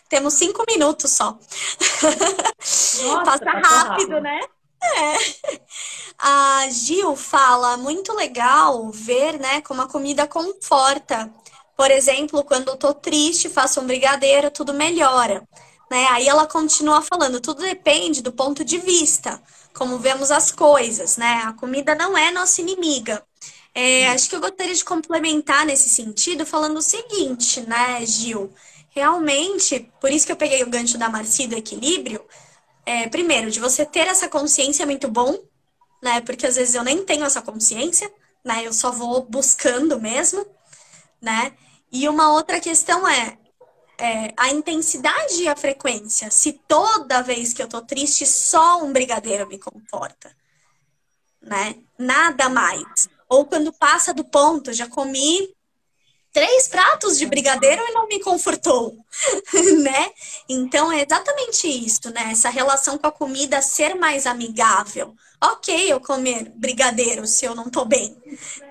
[0.07, 1.37] Temos cinco minutos só.
[3.03, 4.39] Nossa, Passa passou rápido, né?
[4.81, 5.57] É.
[6.19, 11.31] A Gil fala, muito legal ver, né, como a comida conforta.
[11.75, 15.47] Por exemplo, quando eu tô triste, faço um brigadeiro, tudo melhora.
[15.91, 16.07] Né?
[16.09, 19.41] Aí ela continua falando, tudo depende do ponto de vista,
[19.75, 21.43] como vemos as coisas, né?
[21.45, 23.23] A comida não é nossa inimiga.
[23.73, 28.51] É, acho que eu gostaria de complementar nesse sentido, falando o seguinte, né, Gil?
[28.89, 32.25] Realmente, por isso que eu peguei o gancho da Marci do equilíbrio,
[32.87, 35.37] é, primeiro, de você ter essa consciência é muito bom,
[36.01, 36.21] né?
[36.21, 38.09] Porque às vezes eu nem tenho essa consciência,
[38.45, 38.65] né?
[38.65, 40.47] Eu só vou buscando mesmo,
[41.21, 41.51] né?
[41.91, 43.37] E uma outra questão é,
[43.99, 46.31] é, a intensidade e a frequência.
[46.31, 50.33] Se toda vez que eu tô triste, só um brigadeiro me comporta,
[51.41, 51.75] né?
[51.99, 53.09] Nada mais.
[53.27, 55.53] Ou quando passa do ponto, já comi
[56.37, 58.95] três pratos de brigadeiro e não me confortou,
[59.81, 60.11] né?
[60.47, 62.29] Então é exatamente isso, né?
[62.31, 65.15] Essa relação com a comida ser mais amigável.
[65.43, 68.15] Ok, eu comer brigadeiro se eu não tô bem,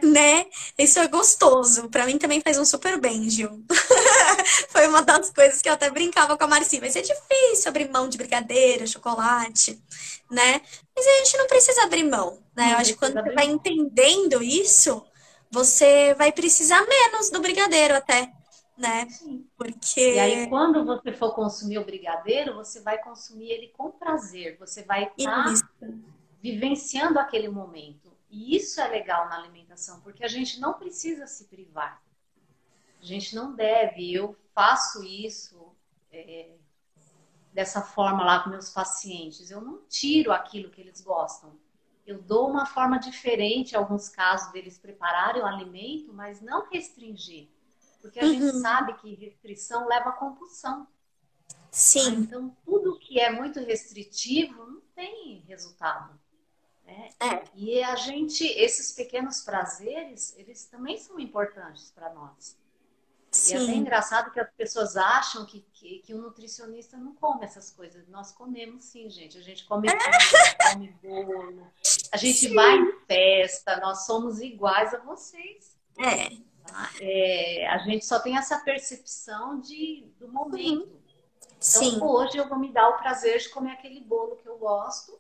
[0.01, 0.47] né?
[0.79, 1.89] Isso é gostoso.
[1.89, 3.65] Pra mim também faz um super bem, Gil.
[4.71, 6.79] Foi uma das coisas que eu até brincava com a Marci.
[6.79, 9.83] Vai ser difícil abrir mão de brigadeiro, chocolate,
[10.31, 10.61] né?
[10.95, 12.75] Mas a gente não precisa abrir mão, né?
[12.75, 15.05] Eu acho que quando você vai entendendo isso,
[15.51, 18.33] você vai precisar menos do brigadeiro até,
[18.77, 19.07] né?
[19.57, 20.15] Porque.
[20.15, 24.57] E aí, quando você for consumir o brigadeiro, você vai consumir ele com prazer.
[24.59, 25.65] Você vai estar Isso.
[26.43, 28.15] vivenciando aquele momento.
[28.29, 32.03] E isso é legal na alimentação, porque a gente não precisa se privar.
[33.01, 34.13] A gente não deve.
[34.13, 35.75] Eu faço isso
[36.13, 36.51] é,
[37.53, 39.51] dessa forma lá com meus pacientes.
[39.51, 41.57] Eu não tiro aquilo que eles gostam.
[42.07, 47.49] Eu dou uma forma diferente, em alguns casos, deles prepararem o alimento, mas não restringir.
[48.01, 48.33] Porque a Uhum.
[48.35, 50.87] gente sabe que restrição leva a compulsão.
[51.53, 56.19] Ah, Sim, então, tudo que é muito restritivo não tem resultado.
[56.85, 57.11] Né?
[57.21, 57.45] É.
[57.55, 62.57] E a gente, esses pequenos prazeres, eles também são importantes para nós.
[63.49, 63.75] E é sim.
[63.77, 68.09] engraçado que as pessoas acham que, que, que o nutricionista não come essas coisas.
[68.09, 69.37] Nós comemos sim, gente.
[69.37, 71.67] A gente come pizza, come bolo,
[72.13, 72.55] a gente Sim.
[72.55, 75.77] vai em festa, nós somos iguais a vocês.
[75.99, 76.47] É.
[77.01, 81.01] É, a gente só tem essa percepção de, do momento.
[81.47, 82.01] Então, Sim.
[82.03, 85.19] hoje eu vou me dar o prazer de comer aquele bolo que eu gosto,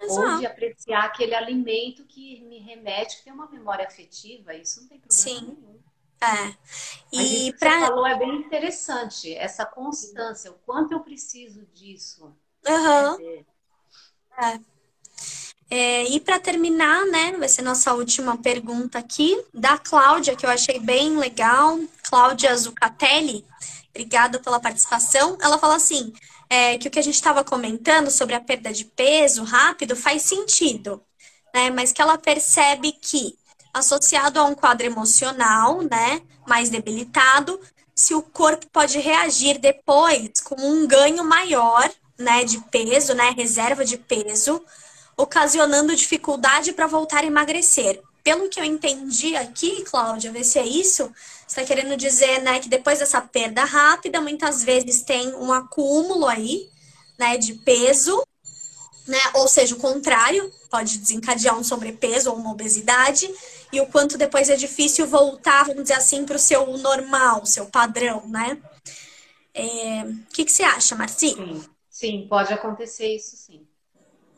[0.00, 0.28] Exato.
[0.28, 4.88] ou de apreciar aquele alimento que me remete, que tem uma memória afetiva, isso não
[4.88, 5.40] tem problema Sim.
[5.40, 5.78] nenhum.
[6.20, 6.56] É.
[7.12, 12.36] E para você falou é bem interessante, essa constância, o quanto eu preciso disso.
[12.66, 13.44] Uhum.
[14.36, 14.60] É.
[15.70, 20.50] É, e para terminar, né, vai ser nossa última pergunta aqui, da Cláudia, que eu
[20.50, 23.44] achei bem legal, Cláudia Zucatelli,
[23.90, 25.36] obrigada pela participação.
[25.40, 26.12] Ela fala assim:
[26.48, 30.22] é, que o que a gente estava comentando sobre a perda de peso rápido faz
[30.22, 31.02] sentido,
[31.54, 33.36] né, mas que ela percebe que,
[33.74, 37.60] associado a um quadro emocional, né, mais debilitado,
[37.94, 43.84] se o corpo pode reagir depois com um ganho maior, né, de peso, né, reserva
[43.84, 44.64] de peso
[45.18, 48.00] ocasionando dificuldade para voltar a emagrecer.
[48.22, 51.12] Pelo que eu entendi aqui, Cláudia, vê se é isso,
[51.46, 56.68] está querendo dizer, né, que depois dessa perda rápida, muitas vezes tem um acúmulo aí,
[57.18, 58.22] né, de peso,
[59.08, 63.28] né, ou seja, o contrário, pode desencadear um sobrepeso ou uma obesidade,
[63.72, 67.66] e o quanto depois é difícil voltar, vamos dizer assim, para o seu normal, seu
[67.66, 68.58] padrão, né?
[68.62, 70.06] O é...
[70.32, 71.30] que, que você acha, Marci?
[71.30, 73.67] Sim, sim, pode acontecer isso sim.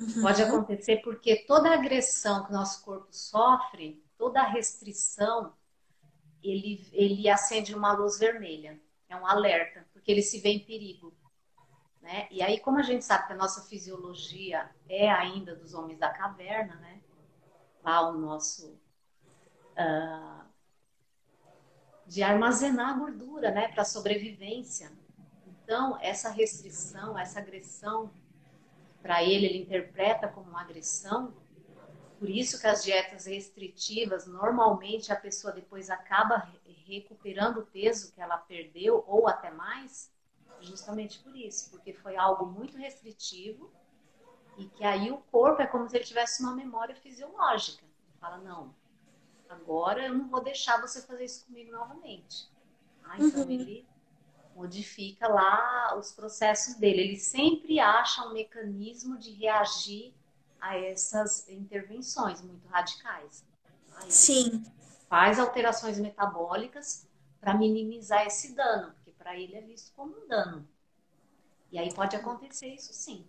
[0.00, 0.22] Uhum.
[0.22, 5.52] Pode acontecer porque toda agressão que o nosso corpo sofre, toda restrição,
[6.42, 8.80] ele, ele acende uma luz vermelha.
[9.08, 11.14] É um alerta, porque ele se vê em perigo.
[12.00, 12.28] Né?
[12.30, 16.08] E aí, como a gente sabe que a nossa fisiologia é ainda dos homens da
[16.08, 17.00] caverna, né?
[17.84, 18.80] Lá o nosso.
[19.72, 20.40] Uh,
[22.06, 23.68] de armazenar gordura, né?
[23.68, 24.90] Para sobrevivência.
[25.46, 28.12] Então, essa restrição, essa agressão
[29.02, 31.34] para ele, ele interpreta como uma agressão.
[32.18, 36.52] Por isso que as dietas restritivas, normalmente a pessoa depois acaba
[36.86, 40.12] recuperando o peso que ela perdeu ou até mais,
[40.60, 43.72] justamente por isso, porque foi algo muito restritivo
[44.58, 47.82] e que aí o corpo é como se ele tivesse uma memória fisiológica.
[47.84, 48.74] Ele fala, não,
[49.48, 52.50] agora eu não vou deixar você fazer isso comigo novamente.
[53.04, 53.50] Ah, então uhum.
[53.50, 53.88] ele
[54.60, 57.00] modifica lá os processos dele.
[57.00, 60.14] Ele sempre acha um mecanismo de reagir
[60.60, 63.42] a essas intervenções muito radicais.
[63.96, 64.62] Aí Sim.
[65.08, 67.08] Faz alterações metabólicas
[67.40, 70.68] para minimizar esse dano, porque para ele é visto como um dano.
[71.72, 73.26] E aí pode acontecer isso sim.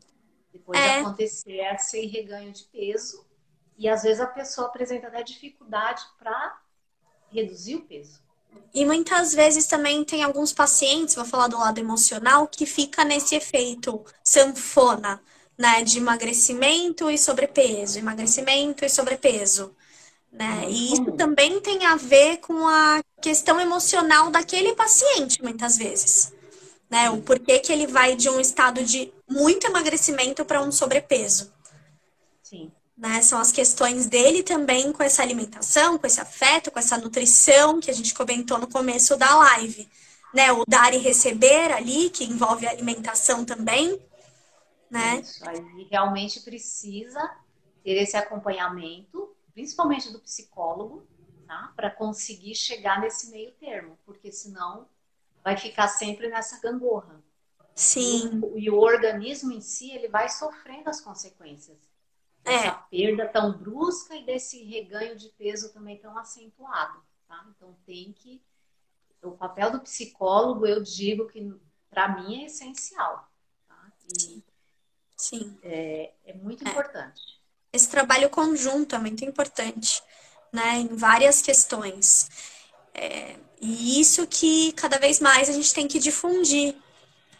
[0.51, 0.95] Depois é.
[0.95, 3.25] de acontecer esse reganho de peso,
[3.77, 6.61] e às vezes a pessoa apresenta até dificuldade para
[7.29, 8.21] reduzir o peso.
[8.73, 13.35] E muitas vezes também tem alguns pacientes, vou falar do lado emocional, que fica nesse
[13.35, 15.21] efeito sanfona,
[15.57, 15.83] né?
[15.83, 19.75] De emagrecimento e sobrepeso, emagrecimento e sobrepeso.
[20.31, 20.65] Né?
[20.69, 26.31] E isso também tem a ver com a questão emocional daquele paciente, muitas vezes.
[26.89, 27.09] Né?
[27.09, 31.51] O porquê que ele vai de um estado de muito emagrecimento para um sobrepeso.
[33.01, 33.19] Né?
[33.23, 37.89] São as questões dele também com essa alimentação, com esse afeto, com essa nutrição que
[37.89, 39.89] a gente comentou no começo da live,
[40.31, 40.51] né?
[40.51, 43.99] O dar e receber ali, que envolve a alimentação também,
[44.87, 45.19] né?
[45.19, 47.19] Isso, aí realmente precisa
[47.83, 51.03] ter esse acompanhamento, principalmente do psicólogo,
[51.47, 51.73] tá?
[51.75, 54.85] Para conseguir chegar nesse meio termo, porque senão
[55.43, 57.19] vai ficar sempre nessa gangorra.
[57.73, 58.29] Sim.
[58.31, 61.90] E o, e o organismo em si, ele vai sofrendo as consequências
[62.43, 62.83] essa é.
[62.89, 67.45] perda tão brusca e desse reganho de peso também tão acentuado, tá?
[67.55, 68.41] Então tem que
[69.21, 71.53] o papel do psicólogo, eu digo que
[71.89, 73.29] para mim é essencial,
[73.67, 73.91] tá?
[74.17, 74.43] E,
[75.15, 75.55] Sim.
[75.61, 76.69] É, é muito é.
[76.69, 77.21] importante.
[77.71, 80.01] Esse trabalho conjunto é muito importante,
[80.51, 80.77] né?
[80.77, 82.27] Em várias questões.
[82.93, 86.75] É, e isso que cada vez mais a gente tem que difundir,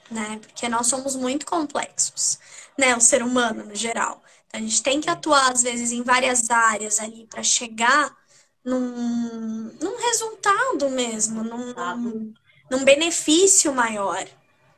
[0.10, 0.40] né?
[0.40, 2.40] Porque nós somos muito complexos,
[2.78, 2.96] né?
[2.96, 4.22] O ser humano no geral.
[4.54, 8.16] A gente tem que atuar, às vezes, em várias áreas ali para chegar
[8.64, 12.34] num, num resultado mesmo, num,
[12.70, 14.26] num benefício maior,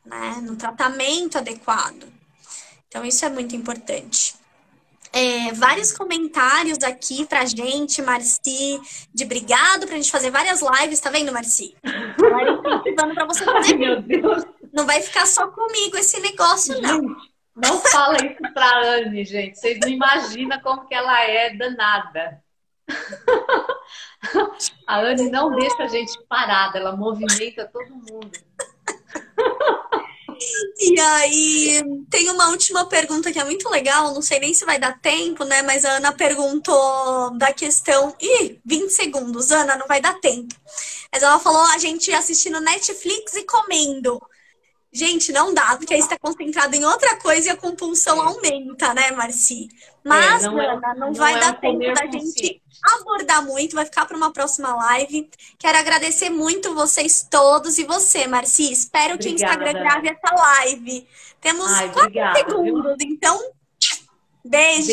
[0.06, 0.38] né?
[0.44, 2.08] No tratamento adequado.
[2.88, 4.36] Então, isso é muito importante.
[5.12, 8.82] É, vários comentários aqui pra gente, Marci,
[9.14, 11.76] de obrigado pra gente fazer várias lives, tá vendo, Marci?
[12.20, 13.74] Vai pra você fazer.
[13.74, 14.44] Ai, meu Deus.
[14.74, 17.16] Não vai ficar só comigo esse negócio, não.
[17.56, 19.60] Não fala isso pra Anne, gente.
[19.60, 22.44] Vocês não imaginam como que ela é danada.
[24.88, 28.32] A Anne não deixa a gente parada, ela movimenta todo mundo.
[30.80, 34.78] E aí, tem uma última pergunta que é muito legal, não sei nem se vai
[34.80, 35.62] dar tempo, né?
[35.62, 38.16] Mas a Ana perguntou da questão.
[38.20, 40.54] Ih, 20 segundos, Ana, não vai dar tempo.
[41.12, 44.20] Mas ela falou a gente assistindo Netflix e comendo.
[44.94, 49.10] Gente, não dá, porque aí está concentrado em outra coisa e a compulsão aumenta, né,
[49.12, 49.68] Marci?
[50.04, 53.76] Mas, é, não, Ana, é, não, não vai é dar tempo da gente abordar muito,
[53.76, 55.30] vai ficar para uma próxima live.
[55.58, 58.72] Quero agradecer muito vocês todos e você, Marci.
[58.72, 61.08] Espero obrigada, que o Instagram grave essa live.
[61.42, 63.10] Temos Ai, quatro obrigada, segundos, viu?
[63.10, 63.52] então,
[64.46, 64.92] beijo.